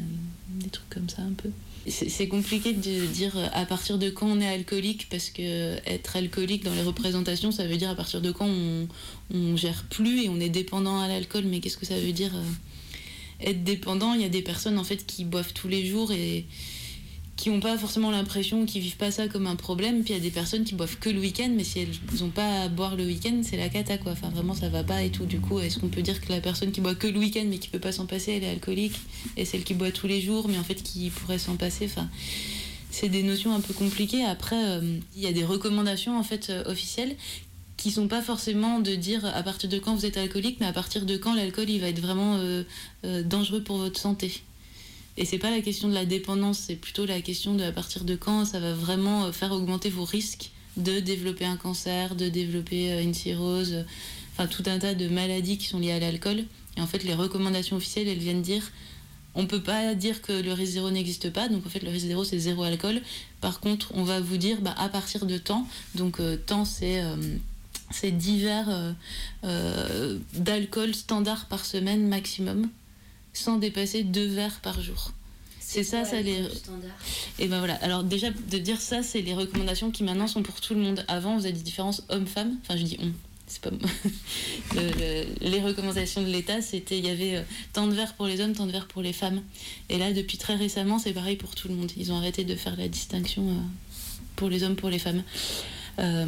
[0.50, 1.50] des trucs comme ça un peu.
[1.88, 6.64] C'est compliqué de dire à partir de quand on est alcoolique parce que être alcoolique
[6.64, 8.88] dans les représentations ça veut dire à partir de quand on,
[9.34, 11.46] on gère plus et on est dépendant à l'alcool.
[11.46, 14.14] Mais qu'est-ce que ça veut dire euh, être dépendant?
[14.14, 16.46] Il y a des personnes en fait qui boivent tous les jours et
[17.42, 20.04] qui n'ont pas forcément l'impression, qui vivent pas ça comme un problème.
[20.04, 21.90] Puis il y a des personnes qui boivent que le week-end, mais si elles
[22.20, 24.12] n'ont pas à boire le week-end, c'est la cata quoi.
[24.12, 25.26] Enfin vraiment ça va pas et tout.
[25.26, 27.58] Du coup, est-ce qu'on peut dire que la personne qui boit que le week-end mais
[27.58, 28.96] qui peut pas s'en passer, elle est alcoolique
[29.38, 32.08] Et celle qui boit tous les jours mais en fait qui pourrait s'en passer, enfin
[32.92, 34.24] c'est des notions un peu compliquées.
[34.24, 37.16] Après, euh, il y a des recommandations en fait euh, officielles
[37.76, 40.74] qui sont pas forcément de dire à partir de quand vous êtes alcoolique, mais à
[40.74, 42.64] partir de quand l'alcool il va être vraiment euh,
[43.24, 44.44] dangereux pour votre santé.
[45.18, 48.04] Et c'est pas la question de la dépendance, c'est plutôt la question de à partir
[48.04, 52.30] de quand ça va vraiment euh, faire augmenter vos risques de développer un cancer, de
[52.30, 53.86] développer euh, une cirrhose,
[54.34, 56.46] enfin tout un tas de maladies qui sont liées à l'alcool.
[56.78, 58.72] Et en fait, les recommandations officielles, elles viennent dire
[59.34, 62.08] on peut pas dire que le risque zéro n'existe pas, donc en fait le risque
[62.08, 63.02] zéro c'est zéro alcool.
[63.40, 67.02] Par contre, on va vous dire bah, à partir de temps, donc euh, temps c'est
[67.02, 67.16] euh,
[67.92, 68.94] c'est 10 verres
[69.44, 72.70] euh, d'alcool standard par semaine maximum,
[73.34, 75.12] sans dépasser deux verres par jour.
[75.60, 76.44] C'est ça, ça les.
[77.40, 77.76] Et ben voilà.
[77.76, 81.06] Alors déjà de dire ça, c'est les recommandations qui maintenant sont pour tout le monde.
[81.08, 82.58] Avant, vous avez des différences hommes-femmes.
[82.62, 83.12] Enfin, je dis on.
[83.48, 83.80] C'est pas moi.
[84.76, 87.42] Le- le- les recommandations de l'État, c'était il y avait euh,
[87.74, 89.42] tant de verres pour les hommes, tant de verres pour les femmes.
[89.90, 91.92] Et là, depuis très récemment, c'est pareil pour tout le monde.
[91.98, 93.54] Ils ont arrêté de faire la distinction euh,
[94.38, 95.24] pour les hommes, pour les femmes.
[96.00, 96.26] Euh,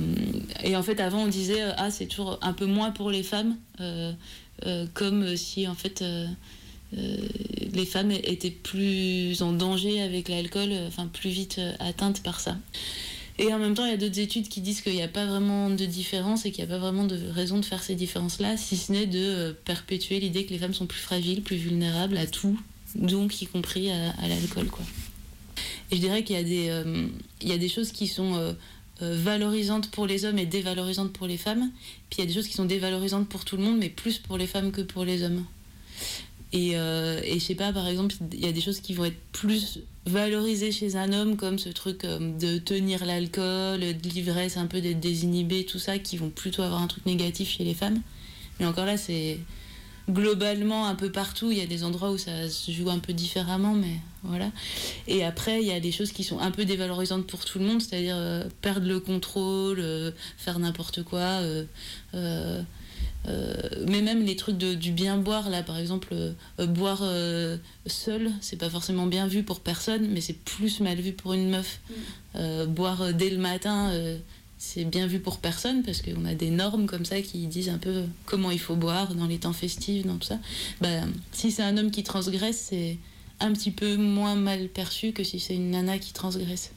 [0.63, 3.55] et en fait, avant, on disait ah c'est toujours un peu moins pour les femmes,
[4.93, 6.03] comme si en fait
[7.73, 12.39] les femmes étaient plus en danger avec l'alcool, euh, enfin plus vite euh, atteintes par
[12.39, 12.57] ça.
[13.39, 15.25] Et en même temps, il y a d'autres études qui disent qu'il n'y a pas
[15.25, 18.57] vraiment de différence et qu'il n'y a pas vraiment de raison de faire ces différences-là,
[18.57, 22.17] si ce n'est de euh, perpétuer l'idée que les femmes sont plus fragiles, plus vulnérables
[22.17, 22.59] à tout,
[22.95, 24.67] donc y compris à, l'alcool.
[24.67, 24.85] quoi.
[25.91, 28.53] Et je dirais qu'il y, a des, euh, choses qui sont euh,
[29.01, 31.71] euh, valorisantes pour les hommes et dévalorisantes pour les femmes,
[32.09, 34.17] puis il y a des choses qui sont dévalorisantes pour tout le monde, mais plus
[34.17, 35.45] pour les femmes que pour les hommes.
[36.53, 39.05] Et, euh, et je sais pas, par exemple, il y a des choses qui vont
[39.05, 44.55] être plus valorisées chez un homme, comme ce truc euh, de tenir l'alcool, de l'ivresse,
[44.55, 47.73] un peu d'être désinhibé, tout ça, qui vont plutôt avoir un truc négatif chez les
[47.73, 48.01] femmes.
[48.59, 49.39] Mais encore là, c'est
[50.07, 51.49] globalement un peu partout.
[51.51, 54.51] Il y a des endroits où ça se joue un peu différemment, mais voilà.
[55.07, 57.65] Et après, il y a des choses qui sont un peu dévalorisantes pour tout le
[57.65, 61.41] monde, c'est-à-dire euh, perdre le contrôle, euh, faire n'importe quoi.
[63.27, 63.53] Euh,
[63.87, 67.57] mais même les trucs de, du bien boire, là par exemple, euh, euh, boire euh,
[67.85, 71.49] seul, c'est pas forcément bien vu pour personne, mais c'est plus mal vu pour une
[71.49, 71.79] meuf.
[72.35, 73.91] Euh, boire dès le matin,
[74.57, 77.77] c'est bien vu pour personne parce qu'on a des normes comme ça qui disent un
[77.77, 80.39] peu comment il faut boire dans les temps festifs, dans tout ça.
[80.81, 81.01] Bah,
[81.31, 82.97] si c'est un homme qui transgresse, c'est
[83.39, 86.71] un petit peu moins mal perçu que si c'est une nana qui transgresse.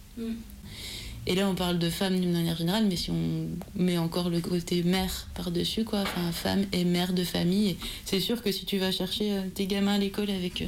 [1.29, 4.41] Et là, on parle de femmes d'une manière générale, mais si on met encore le
[4.41, 8.79] côté mère par-dessus, quoi, enfin, femme et mère de famille, c'est sûr que si tu
[8.79, 10.67] vas chercher euh, tes gamins à l'école avec euh,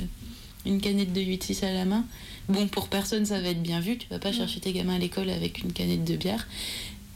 [0.66, 2.04] une canette de 8-6 à la main,
[2.48, 3.98] bon, pour personne, ça va être bien vu.
[3.98, 6.48] Tu vas pas chercher tes gamins à l'école avec une canette de bière.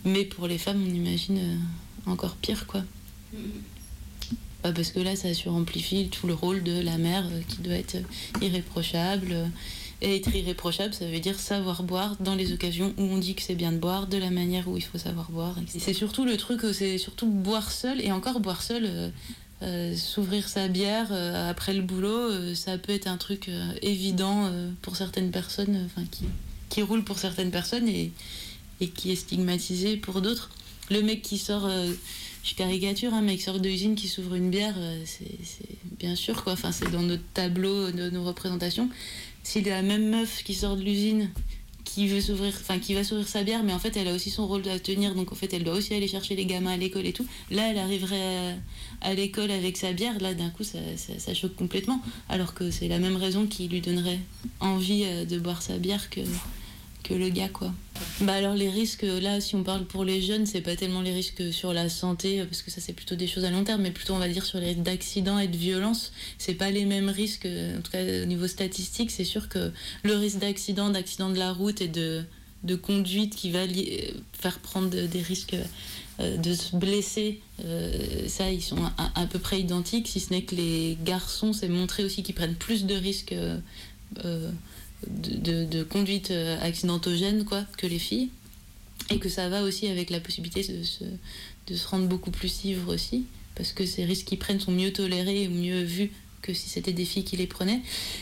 [0.05, 2.85] Mais pour les femmes, on imagine euh, encore pire, quoi.
[4.63, 7.97] Bah, parce que là, ça suramplifie tout le rôle de la mère qui doit être
[8.41, 9.51] irréprochable.
[10.05, 13.43] Et être irréprochable, ça veut dire savoir boire dans les occasions où on dit que
[13.43, 15.55] c'est bien de boire, de la manière où il faut savoir boire.
[15.69, 19.11] C'est surtout le truc, euh, c'est surtout boire seul, et encore boire seul, euh,
[19.63, 21.13] euh, s'ouvrir sa bière
[21.49, 23.49] après le boulot, ça peut être un truc
[23.81, 24.51] évident
[24.83, 26.05] pour certaines personnes, enfin
[26.69, 28.11] qui, roule pour certaines personnes et,
[28.81, 30.51] qui est stigmatisé pour d'autres.
[30.91, 31.71] Le mec qui sort,
[32.43, 34.75] je caricature, un mec qui sort de l'usine qui s'ouvre une bière,
[35.05, 35.39] c'est
[36.01, 38.91] bien sûr quoi, enfin c'est dans notre tableau de nos représentations.
[39.45, 41.31] A la même meuf qui sort de l'usine
[41.85, 44.31] qui veut s'ouvrir enfin qui va s'ouvrir sa bière mais en fait elle a aussi
[44.31, 45.15] son rôle à tenir.
[45.15, 47.27] Donc en fait elle doit aussi aller chercher les gamins à l'école et tout.
[47.51, 48.55] Là elle arriverait
[49.03, 50.19] à, à l'école avec sa bière.
[50.21, 52.01] Là d'un coup ça, ça, ça choque complètement.
[52.29, 54.21] Alors que c'est la même raison qui lui donnerait
[54.61, 56.21] envie euh, de boire sa bière que
[57.03, 57.73] que le gars quoi.
[58.21, 61.13] Bah alors les risques là si on parle pour les jeunes c'est pas tellement les
[61.13, 63.91] risques sur la santé parce que ça c'est plutôt des choses à long terme mais
[63.91, 67.09] plutôt on va dire sur les risques d'accident et de violence c'est pas les mêmes
[67.09, 69.11] risques euh, en tout cas au niveau statistique.
[69.11, 69.73] C'est sûr que
[70.03, 72.23] le risque d'accident d'accident de la route et de
[72.65, 75.57] de conduite qui va li- euh, faire prendre de- des risques
[76.21, 77.41] euh, de se blesser,
[78.29, 81.69] ça ils sont à, à peu près identiques, si ce n'est que les garçons, c'est
[81.69, 83.35] montré aussi qu'ils prennent plus de risques
[85.09, 88.31] de, conduite euh, accidentogène quoi, que les filles.
[89.11, 91.05] Et que ça va aussi avec la possibilité de se,
[91.67, 93.25] de se rendre beaucoup plus ivre aussi,
[93.57, 96.93] parce que ces risques qu'ils prennent sont mieux tolérés et mieux vus que si c'était
[96.93, 97.81] des filles qui les prenaient.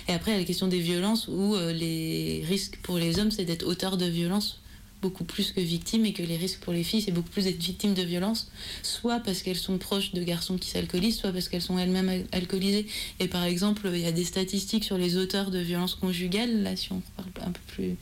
[0.09, 3.18] Et après, il y a la question des violences, où euh, les risques pour les
[3.18, 4.61] hommes, c'est d'être auteur de violence
[5.03, 7.62] beaucoup plus que victime et que les risques pour les filles, c'est beaucoup plus d'être
[7.62, 8.51] victime de violence,
[8.82, 12.26] soit parce qu'elles sont proches de garçons qui s'alcoolisent, soit parce qu'elles sont elles-mêmes al-
[12.32, 12.86] alcoolisées.
[13.18, 16.76] Et par exemple, il y a des statistiques sur les auteurs de violences conjugales, là
[16.76, 17.96] si on parle un peu plus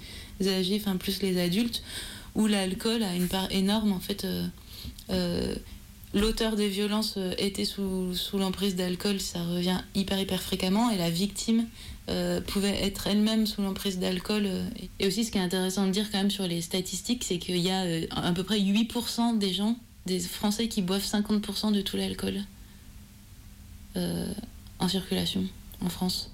[0.49, 1.83] âgés, enfin plus les adultes,
[2.35, 4.25] où l'alcool a une part énorme en fait.
[4.25, 4.47] euh,
[5.11, 5.55] euh,
[6.15, 10.97] L'auteur des violences euh, était sous, sous l'emprise d'alcool, ça revient hyper hyper fréquemment, et
[10.97, 11.67] la victime
[12.09, 14.45] euh, pouvait être elle-même sous l'emprise d'alcool.
[14.47, 14.65] euh,
[14.99, 17.59] et aussi, ce qui est intéressant de dire quand même sur les statistiques, c'est qu'il
[17.59, 21.81] y a euh, à peu près 8% des gens, des Français qui boivent 50% de
[21.81, 22.43] tout l'alcool
[23.97, 24.33] euh,
[24.79, 25.45] en circulation
[25.81, 26.31] en France.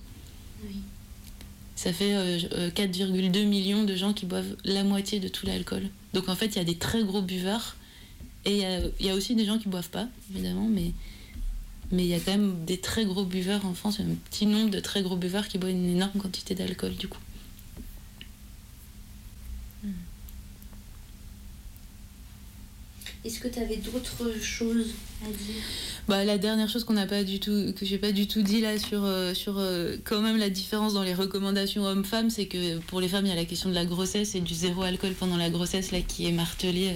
[1.77, 5.83] Ça fait euh, euh, 4,2 millions de gens qui boivent la moitié de tout l'alcool.
[6.13, 7.77] Donc en fait, il y a des très gros buveurs.
[8.45, 10.93] Et il y a, il y a aussi des gens qui boivent pas, évidemment, mais
[11.93, 14.71] mais il y a quand même des très gros buveurs en France, un petit nombre
[14.71, 17.21] de très gros buveurs qui boivent une énorme quantité d'alcool du coup.
[23.25, 24.91] Est-ce que tu avais d'autres choses
[25.23, 25.63] à dire?
[26.09, 28.61] Bah, la dernière chose qu'on n'a pas du tout, que j'ai pas du tout dit
[28.61, 32.79] là sur, euh, sur euh, quand même la différence dans les recommandations hommes-femmes, c'est que
[32.81, 35.15] pour les femmes, il y a la question de la grossesse et du zéro alcool
[35.15, 36.93] pendant la grossesse là qui est martelée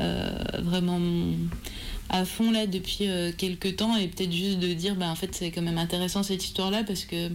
[0.00, 1.00] euh, vraiment
[2.08, 5.34] à fond là depuis euh, quelques temps et peut-être juste de dire bah en fait
[5.34, 7.30] c'est quand même intéressant cette histoire là parce que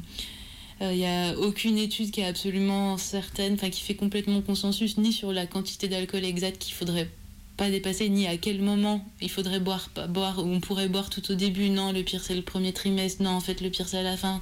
[0.81, 5.11] il n'y a aucune étude qui est absolument certaine, enfin qui fait complètement consensus ni
[5.11, 7.09] sur la quantité d'alcool exacte qu'il faudrait
[7.59, 11.09] pas dépasser, ni à quel moment il faudrait boire, pas boire, ou on pourrait boire
[11.09, 13.85] tout au début, non, le pire c'est le premier trimestre, non, en fait le pire
[13.85, 14.41] c'est à la fin.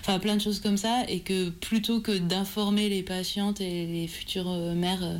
[0.00, 4.06] Enfin, plein de choses comme ça, et que plutôt que d'informer les patientes et les
[4.06, 5.18] futures euh, mères euh,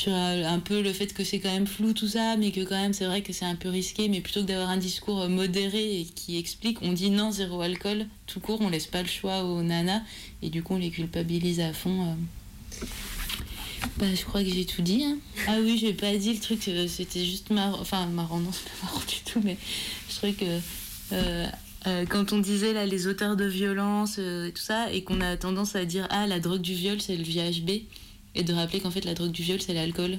[0.00, 2.80] sur un peu le fait que c'est quand même flou tout ça, mais que quand
[2.80, 6.00] même c'est vrai que c'est un peu risqué, mais plutôt que d'avoir un discours modéré
[6.00, 9.44] et qui explique, on dit non, zéro alcool, tout court, on laisse pas le choix
[9.44, 10.00] aux nanas,
[10.42, 12.02] et du coup on les culpabilise à fond.
[12.06, 12.86] euh.
[13.98, 15.04] Bah, je crois que j'ai tout dit.
[15.04, 15.18] hein.
[15.46, 17.78] Ah oui, j'ai pas dit le truc, euh, c'était juste marrant.
[17.80, 19.56] Enfin, marrant, non, c'est pas marrant du tout, mais
[20.08, 20.60] je trouvais que
[21.12, 21.46] euh,
[22.08, 25.76] quand on disait là les auteurs de violence et tout ça, et qu'on a tendance
[25.76, 27.82] à dire ah, la drogue du viol, c'est le VHB,
[28.34, 30.18] et de rappeler qu'en fait, la drogue du viol, c'est l'alcool.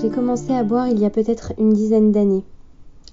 [0.00, 2.44] J'ai commencé à boire il y a peut-être une dizaine d'années.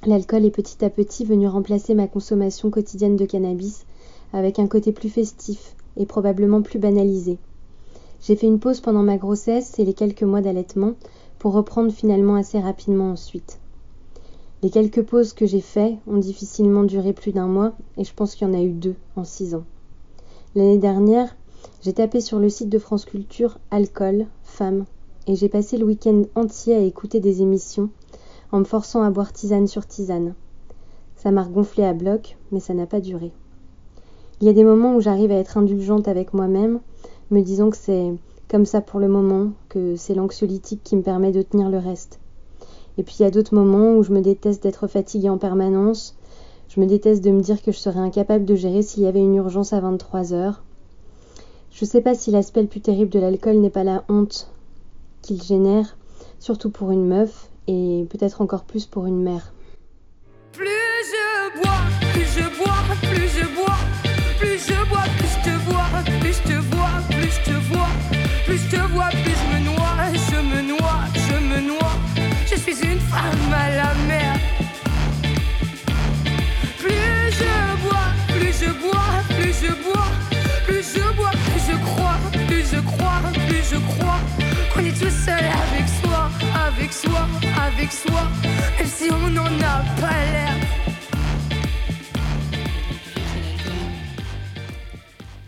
[0.06, 3.86] L'alcool est petit à petit venu remplacer ma consommation quotidienne de cannabis
[4.32, 7.40] avec un côté plus festif et probablement plus banalisé.
[8.22, 10.94] J'ai fait une pause pendant ma grossesse et les quelques mois d'allaitement
[11.40, 13.60] pour reprendre finalement assez rapidement ensuite.
[14.64, 18.34] Les quelques pauses que j'ai faites ont difficilement duré plus d'un mois et je pense
[18.34, 19.66] qu'il y en a eu deux en six ans.
[20.56, 21.36] L'année dernière,
[21.84, 24.86] j'ai tapé sur le site de France Culture Alcool, femmes,
[25.28, 27.90] et j'ai passé le week-end entier à écouter des émissions
[28.52, 30.34] en me forçant à boire tisane sur tisane.
[31.18, 33.32] Ça m'a regonflé à bloc, mais ça n'a pas duré.
[34.42, 36.80] Il y a des moments où j'arrive à être indulgente avec moi-même,
[37.30, 38.12] me disant que c'est
[38.48, 42.17] comme ça pour le moment, que c'est l'anxiolytique qui me permet de tenir le reste.
[42.98, 46.16] Et puis il y a d'autres moments où je me déteste d'être fatiguée en permanence,
[46.70, 49.22] Je me déteste de me dire que je serais incapable de gérer s'il y avait
[49.22, 50.64] une urgence à 23 heures.
[51.72, 54.52] Je sais pas si l'aspect le plus terrible de l'alcool n'est pas la honte
[55.22, 55.96] qu'il génère,
[56.40, 59.54] surtout pour une meuf et peut-être encore plus pour une mère.
[60.52, 61.97] Plus je bois,
[87.92, 88.30] soi,
[89.32, 90.56] n'en a pas l'air.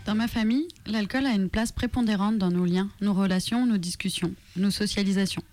[0.06, 4.34] Dans ma famille, l'alcool a une place prépondérante dans nos liens, nos relations, nos discussions,
[4.56, 5.44] nos socialisations.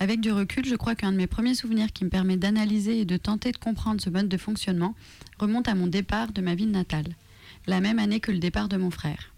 [0.00, 3.04] Avec du recul, je crois qu'un de mes premiers souvenirs qui me permet d'analyser et
[3.04, 4.94] de tenter de comprendre ce mode de fonctionnement
[5.38, 7.14] remonte à mon départ de ma ville natale,
[7.66, 9.32] la même année que le départ de mon frère.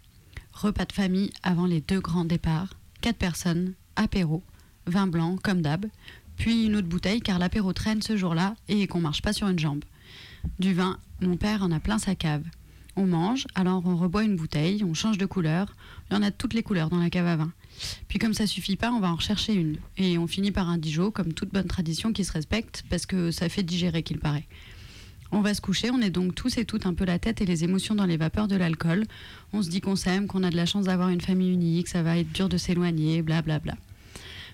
[0.53, 2.71] Repas de famille avant les deux grands départs,
[3.03, 4.43] quatre personnes, apéro,
[4.87, 5.87] vin blanc comme d'hab,
[6.37, 9.59] puis une autre bouteille car l'apéro traîne ce jour-là et qu'on marche pas sur une
[9.59, 9.85] jambe.
[10.59, 12.45] Du vin, mon père en a plein sa cave.
[12.95, 15.75] On mange, alors on reboit une bouteille, on change de couleur.
[16.11, 17.53] Il y en a toutes les couleurs dans la cave à vin.
[18.09, 19.77] Puis comme ça suffit pas, on va en rechercher une.
[19.99, 23.31] Et on finit par un Dijon, comme toute bonne tradition qui se respecte, parce que
[23.31, 24.47] ça fait digérer qu'il paraît.
[25.33, 27.47] On va se coucher, on est donc tous et toutes un peu la tête et
[27.47, 29.05] les émotions dans les vapeurs de l'alcool.
[29.53, 32.03] On se dit qu'on s'aime, qu'on a de la chance d'avoir une famille unique, ça
[32.03, 33.77] va être dur de s'éloigner, blablabla.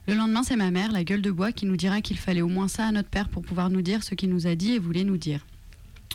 [0.09, 2.49] Le lendemain, c'est ma mère, la gueule de bois, qui nous dira qu'il fallait au
[2.49, 4.79] moins ça à notre père pour pouvoir nous dire ce qu'il nous a dit et
[4.81, 5.47] voulait nous dire.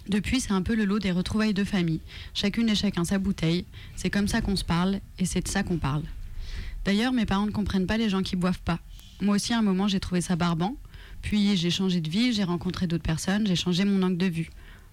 [0.09, 2.01] Depuis, c'est un peu le lot des retrouvailles de famille.
[2.33, 3.63] Chacune et chacun sa bouteille.
[3.95, 6.03] C'est comme ça qu'on se parle et c'est de ça qu'on parle.
[6.83, 8.79] D'ailleurs, mes parents ne comprennent pas les gens qui boivent pas.
[9.21, 10.75] Moi aussi, à un moment, j'ai trouvé ça barbant.
[11.21, 14.49] Puis j'ai changé de vie, j'ai rencontré d'autres personnes, j'ai changé mon angle de vue.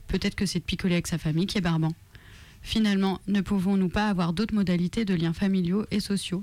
[0.07, 1.95] Peut-être que c'est de picoler avec sa famille qui est barbant.
[2.62, 6.42] Finalement, ne pouvons-nous pas avoir d'autres modalités de liens familiaux et sociaux?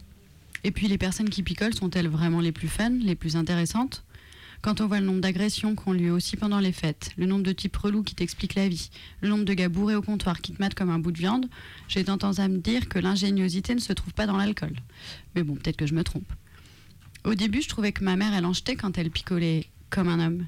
[0.64, 4.03] Et puis les personnes qui picolent sont-elles vraiment les plus fun, les plus intéressantes?
[4.62, 7.51] Quand on voit le nombre d'agressions qu'on lui aussi pendant les fêtes, le nombre de
[7.51, 8.91] types relous qui t'expliquent la vie,
[9.22, 11.47] le nombre de gars bourrés au comptoir qui te matent comme un bout de viande,
[11.88, 14.76] j'ai tendance à me dire que l'ingéniosité ne se trouve pas dans l'alcool.
[15.34, 16.32] Mais bon, peut-être que je me trompe.
[17.24, 20.24] Au début, je trouvais que ma mère, elle en jetait quand elle picolait comme un
[20.24, 20.45] homme.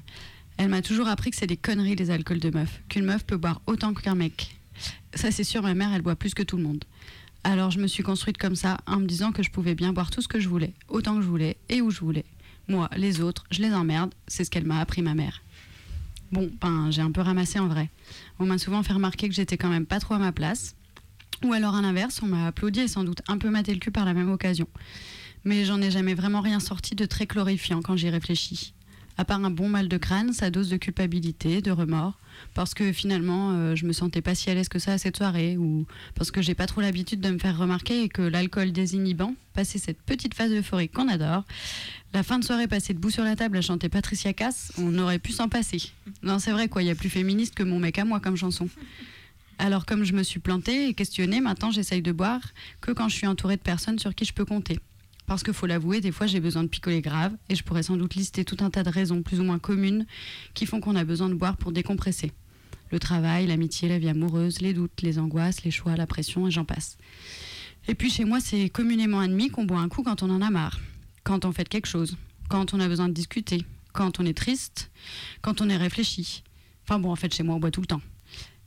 [0.58, 3.36] Elle m'a toujours appris que c'est des conneries les alcools de meuf, qu'une meuf peut
[3.36, 4.56] boire autant qu'un mec.
[5.14, 6.84] Ça, c'est sûr, ma mère, elle boit plus que tout le monde.
[7.46, 10.10] Alors je me suis construite comme ça, en me disant que je pouvais bien boire
[10.10, 12.24] tout ce que je voulais, autant que je voulais et où je voulais.
[12.68, 15.42] Moi, les autres, je les emmerde, c'est ce qu'elle m'a appris ma mère.
[16.32, 17.90] Bon, ben, j'ai un peu ramassé en vrai.
[18.38, 20.74] On m'a souvent fait remarquer que j'étais quand même pas trop à ma place.
[21.44, 23.90] Ou alors à l'inverse, on m'a applaudi et sans doute un peu maté le cul
[23.90, 24.66] par la même occasion.
[25.44, 28.73] Mais j'en ai jamais vraiment rien sorti de très glorifiant quand j'y réfléchis.
[29.16, 32.18] À part un bon mal de crâne, sa dose de culpabilité, de remords,
[32.52, 35.16] parce que finalement euh, je me sentais pas si à l'aise que ça à cette
[35.16, 35.86] soirée, ou
[36.16, 39.78] parce que j'ai pas trop l'habitude de me faire remarquer et que l'alcool désinhibant, passé
[39.78, 41.44] cette petite phase euphorique qu'on adore,
[42.12, 45.18] la fin de soirée passée debout sur la table à chanter Patricia Cass, on aurait
[45.20, 45.92] pu s'en passer.
[46.22, 48.36] Non, c'est vrai quoi, il y a plus féministe que mon mec à moi comme
[48.36, 48.68] chanson.
[49.58, 52.40] Alors comme je me suis plantée et questionnée, maintenant j'essaye de boire
[52.80, 54.80] que quand je suis entourée de personnes sur qui je peux compter.
[55.26, 57.96] Parce qu'il faut l'avouer, des fois j'ai besoin de picoler grave et je pourrais sans
[57.96, 60.06] doute lister tout un tas de raisons plus ou moins communes
[60.52, 62.32] qui font qu'on a besoin de boire pour décompresser.
[62.90, 66.50] Le travail, l'amitié, la vie amoureuse, les doutes, les angoisses, les choix, la pression et
[66.50, 66.98] j'en passe.
[67.88, 70.50] Et puis chez moi, c'est communément admis qu'on boit un coup quand on en a
[70.50, 70.80] marre,
[71.22, 72.16] quand on fait quelque chose,
[72.48, 74.90] quand on a besoin de discuter, quand on est triste,
[75.40, 76.42] quand on est réfléchi.
[76.86, 78.02] Enfin bon, en fait, chez moi, on boit tout le temps.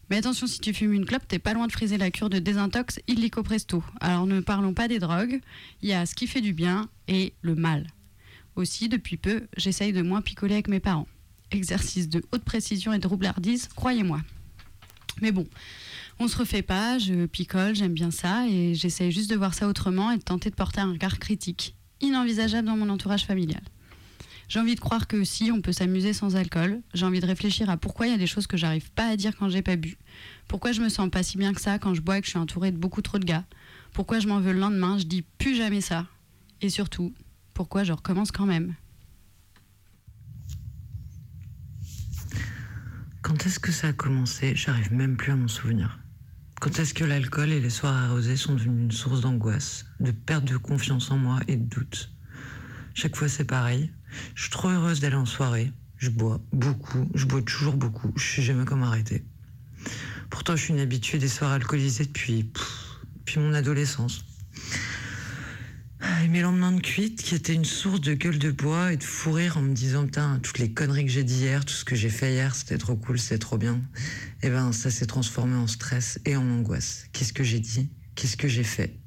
[0.09, 2.39] Mais attention, si tu fumes une clope, t'es pas loin de friser la cure de
[2.39, 3.83] désintox illico presto.
[3.99, 5.41] Alors ne parlons pas des drogues,
[5.81, 7.87] il y a ce qui fait du bien et le mal.
[8.55, 11.07] Aussi, depuis peu, j'essaye de moins picoler avec mes parents.
[11.51, 14.21] Exercice de haute précision et de roublardise, croyez-moi.
[15.21, 15.47] Mais bon,
[16.19, 19.67] on se refait pas, je picole, j'aime bien ça, et j'essaye juste de voir ça
[19.67, 23.61] autrement et de tenter de porter un regard critique, inenvisageable dans mon entourage familial.
[24.49, 27.69] J'ai envie de croire que si on peut s'amuser sans alcool, j'ai envie de réfléchir
[27.69, 29.75] à pourquoi il y a des choses que j'arrive pas à dire quand j'ai pas
[29.75, 29.97] bu.
[30.47, 32.31] Pourquoi je me sens pas si bien que ça quand je bois et que je
[32.31, 33.43] suis entourée de beaucoup trop de gars?
[33.91, 36.07] Pourquoi je m'en veux le lendemain, je dis plus jamais ça?
[36.61, 37.13] Et surtout,
[37.53, 38.73] pourquoi je recommence quand même?
[43.21, 44.55] Quand est-ce que ça a commencé?
[44.55, 45.99] J'arrive même plus à m'en souvenir.
[46.61, 50.45] Quand est-ce que l'alcool et les soirs arrosés sont devenus une source d'angoisse, de perte
[50.45, 52.11] de confiance en moi et de doute?
[52.93, 53.91] Chaque fois c'est pareil.
[54.35, 55.71] Je suis trop heureuse d'aller en soirée.
[55.97, 58.11] Je bois beaucoup, je bois toujours beaucoup.
[58.15, 59.23] Je suis jamais comme arrêtée.
[60.29, 62.51] Pourtant, je suis une habituée des soirs alcoolisés depuis,
[63.19, 64.23] depuis mon adolescence.
[66.23, 69.03] Et mes lendemains de cuite, qui étaient une source de gueule de bois et de
[69.03, 71.85] fou rire en me disant Putain, toutes les conneries que j'ai dit hier, tout ce
[71.85, 73.81] que j'ai fait hier, c'était trop cool, c'était trop bien.
[74.43, 77.05] eh ben, ça s'est transformé en stress et en angoisse.
[77.13, 77.89] Qu'est-ce que j'ai dit?
[78.15, 78.99] Qu'est-ce que j'ai fait?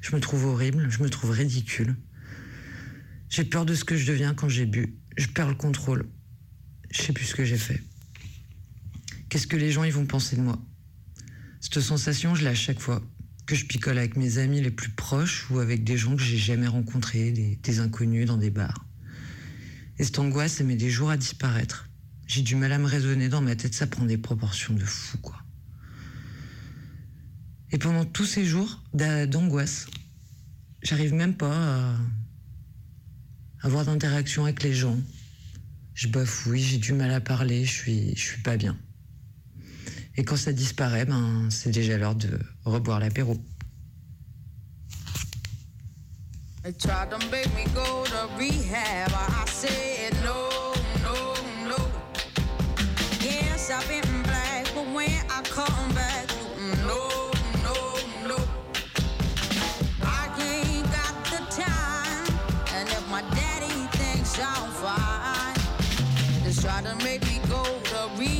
[0.00, 1.96] Je me trouve horrible, je me trouve ridicule.
[3.28, 4.96] J'ai peur de ce que je deviens quand j'ai bu.
[5.16, 6.08] Je perds le contrôle.
[6.90, 7.82] Je sais plus ce que j'ai fait.
[9.28, 10.58] Qu'est-ce que les gens ils vont penser de moi?
[11.60, 13.02] Cette sensation, je l'ai à chaque fois.
[13.46, 16.38] Que je picole avec mes amis les plus proches ou avec des gens que j'ai
[16.38, 18.86] jamais rencontrés, des, des inconnus dans des bars.
[19.98, 21.88] Et cette angoisse, elle met des jours à disparaître.
[22.26, 25.18] J'ai du mal à me raisonner dans ma tête, ça prend des proportions de fou,
[25.18, 25.42] quoi.
[27.70, 29.86] Et pendant tous ces jours d'a- d'angoisse,
[30.82, 31.96] j'arrive même pas à
[33.68, 34.96] avoir d'interaction avec les gens.
[35.92, 38.78] Je bafouille, j'ai du mal à parler, je suis, je suis pas bien.
[40.16, 43.36] Et quand ça disparaît, ben, c'est déjà l'heure de reboire l'apéro.
[64.40, 65.54] I'm fine,
[66.44, 68.37] just try to make me go to rehab.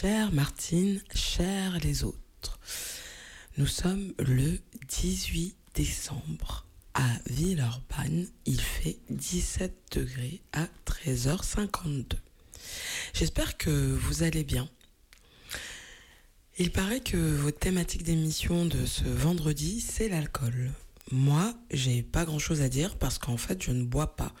[0.00, 2.60] Chère Martine, chère les autres.
[3.56, 8.28] Nous sommes le 18 décembre à Villeurbanne.
[8.46, 12.14] Il fait 17 degrés à 13h52.
[13.12, 14.68] J'espère que vous allez bien.
[16.58, 20.70] Il paraît que votre thématique d'émission de ce vendredi, c'est l'alcool.
[21.10, 24.32] Moi, j'ai pas grand chose à dire parce qu'en fait, je ne bois pas.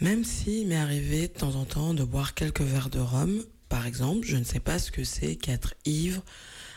[0.00, 3.86] Même s'il m'est arrivé de temps en temps de boire quelques verres de rhum, par
[3.86, 6.22] exemple, je ne sais pas ce que c'est qu'être ivre,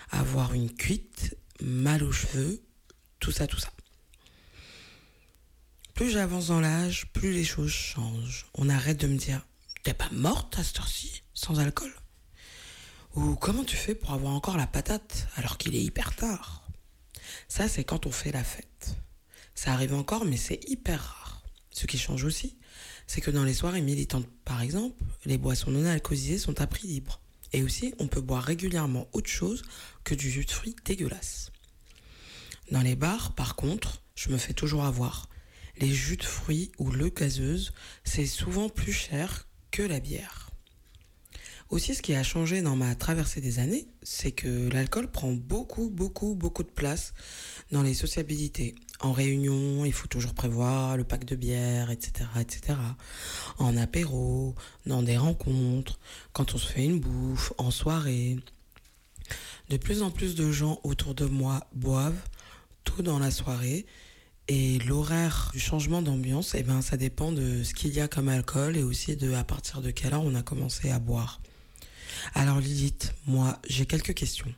[0.09, 2.63] avoir une cuite, mal aux cheveux,
[3.19, 3.71] tout ça, tout ça.
[5.93, 8.47] Plus j'avance dans l'âge, plus les choses changent.
[8.55, 9.45] On arrête de me dire
[9.83, 11.93] T'es pas morte à cette heure-ci, sans alcool?
[13.15, 16.67] Ou comment tu fais pour avoir encore la patate alors qu'il est hyper tard?
[17.47, 18.95] Ça, c'est quand on fait la fête.
[19.55, 21.43] Ça arrive encore, mais c'est hyper rare.
[21.71, 22.57] Ce qui change aussi,
[23.11, 24.95] c'est que dans les soirées militantes, par exemple,
[25.25, 27.19] les boissons non alcoolisées sont à prix libre.
[27.51, 29.63] Et aussi, on peut boire régulièrement autre chose
[30.05, 31.51] que du jus de fruits dégueulasse.
[32.71, 35.27] Dans les bars, par contre, je me fais toujours avoir.
[35.75, 37.73] Les jus de fruits ou l'eau gazeuse,
[38.05, 40.49] c'est souvent plus cher que la bière.
[41.69, 45.89] Aussi, ce qui a changé dans ma traversée des années, c'est que l'alcool prend beaucoup,
[45.89, 47.13] beaucoup, beaucoup de place
[47.73, 48.73] dans les sociabilités.
[49.01, 52.77] En réunion, il faut toujours prévoir le pack de bière, etc., etc.
[53.57, 54.53] En apéro,
[54.85, 55.99] dans des rencontres,
[56.33, 58.37] quand on se fait une bouffe, en soirée.
[59.69, 62.21] De plus en plus de gens autour de moi boivent
[62.83, 63.87] tout dans la soirée
[64.47, 68.29] et l'horaire du changement d'ambiance, eh ben, ça dépend de ce qu'il y a comme
[68.29, 71.41] alcool et aussi de à partir de quelle heure on a commencé à boire.
[72.35, 74.53] Alors Lilith, moi, j'ai quelques questions.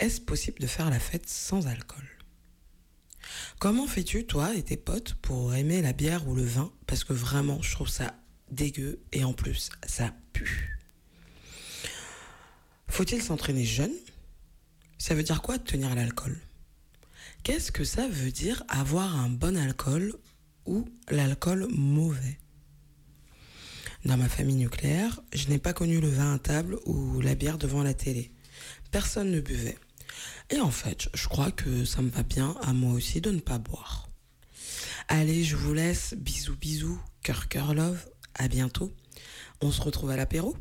[0.00, 2.04] Est-ce possible de faire la fête sans alcool?
[3.58, 6.72] Comment fais-tu, toi et tes potes, pour aimer la bière ou le vin?
[6.86, 8.14] Parce que vraiment, je trouve ça
[8.50, 10.78] dégueu et en plus, ça pue.
[12.88, 13.94] Faut-il s'entraîner jeune?
[14.98, 16.38] Ça veut dire quoi tenir l'alcool?
[17.42, 20.14] Qu'est-ce que ça veut dire avoir un bon alcool
[20.66, 22.38] ou l'alcool mauvais?
[24.04, 27.58] Dans ma famille nucléaire, je n'ai pas connu le vin à table ou la bière
[27.58, 28.30] devant la télé.
[28.90, 29.78] Personne ne buvait.
[30.52, 33.40] Et en fait, je crois que ça me va bien à moi aussi de ne
[33.40, 34.08] pas boire.
[35.08, 36.14] Allez, je vous laisse.
[36.14, 37.00] Bisous, bisous.
[37.22, 38.06] Cœur, cœur, love.
[38.34, 38.92] À bientôt.
[39.62, 40.54] On se retrouve à l'apéro.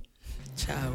[0.55, 0.93] Ciao.